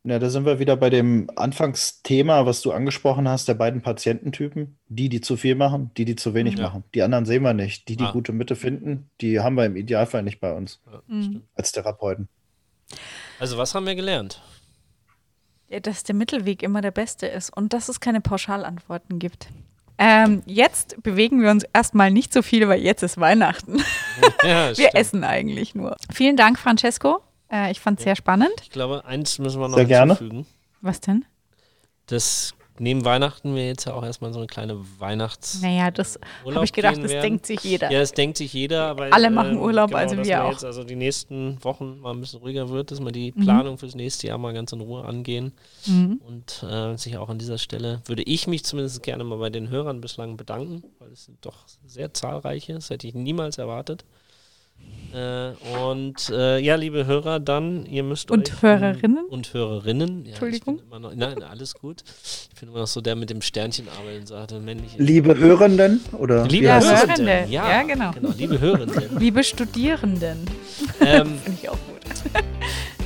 [0.04, 4.78] Ja, da sind wir wieder bei dem Anfangsthema, was du angesprochen hast, der beiden Patiententypen.
[4.86, 6.62] Die, die zu viel machen, die, die zu wenig ja.
[6.62, 6.84] machen.
[6.94, 7.88] Die anderen sehen wir nicht.
[7.88, 8.12] Die, die ah.
[8.12, 11.42] gute Mitte finden, die haben wir im Idealfall nicht bei uns ja, mhm.
[11.56, 12.28] als Therapeuten.
[13.40, 14.40] Also was haben wir gelernt?
[15.68, 19.48] Ja, dass der Mittelweg immer der beste ist und dass es keine Pauschalantworten gibt.
[19.98, 23.82] Ähm, jetzt bewegen wir uns erstmal nicht so viel, weil jetzt ist Weihnachten.
[24.42, 24.94] Ja, wir stimmt.
[24.94, 25.96] essen eigentlich nur.
[26.12, 27.20] Vielen Dank, Francesco.
[27.50, 28.10] Äh, ich fand es ja.
[28.10, 28.52] sehr spannend.
[28.62, 30.30] Ich glaube, eins müssen wir noch sehr hinzufügen.
[30.30, 30.46] Gerne.
[30.80, 31.24] Was denn?
[32.06, 35.60] Das neben Weihnachten wir jetzt ja auch erstmal so eine kleine Weihnachts.
[35.62, 37.22] Naja, das habe ich gedacht, das werden.
[37.22, 37.90] denkt sich jeder.
[37.90, 38.98] Ja, das denkt sich jeder.
[38.98, 40.52] Weil, Alle machen ähm, Urlaub, genau, also wir auch.
[40.52, 43.42] Jetzt also die nächsten Wochen mal ein bisschen ruhiger wird, dass wir die mhm.
[43.42, 43.78] Planung mhm.
[43.78, 45.52] fürs nächste Jahr mal ganz in Ruhe angehen.
[45.86, 46.20] Mhm.
[46.26, 49.68] Und äh, sich auch an dieser Stelle würde ich mich zumindest gerne mal bei den
[49.68, 54.04] Hörern bislang bedanken, weil es sind doch sehr zahlreiche, das hätte ich niemals erwartet.
[55.16, 55.52] Äh,
[55.82, 58.62] und äh, ja, liebe Hörer, dann, ihr müsst und euch.
[58.62, 59.24] Hörerinnen?
[59.26, 60.24] Und Hörerinnen.
[60.24, 60.80] Ja, Entschuldigung.
[60.90, 62.02] Noch, nein, alles gut.
[62.52, 65.02] Ich bin immer noch so der mit dem Sternchen arbeiten, sagte männliche.
[65.02, 66.00] Liebe Hörenden?
[66.12, 67.26] Oder liebe ja, Hörenden.
[67.26, 67.52] Hörende.
[67.52, 68.10] Ja, ja, genau.
[68.10, 68.30] genau.
[68.36, 69.04] Liebe Hörenden.
[69.18, 70.38] liebe Studierenden.
[71.00, 72.44] Ähm, Finde ich auch gut.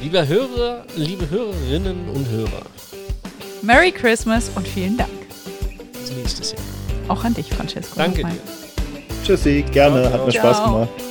[0.02, 2.62] liebe Hörer, liebe Hörerinnen und Hörer.
[3.62, 5.10] Merry Christmas und vielen Dank.
[5.92, 6.62] Bis nächstes Jahr.
[7.06, 7.94] Auch an dich, Francesco.
[7.96, 8.38] Danke dir.
[9.24, 10.54] Tschüssi, gerne, Ciao, hat mir ciao.
[10.54, 11.09] Spaß gemacht.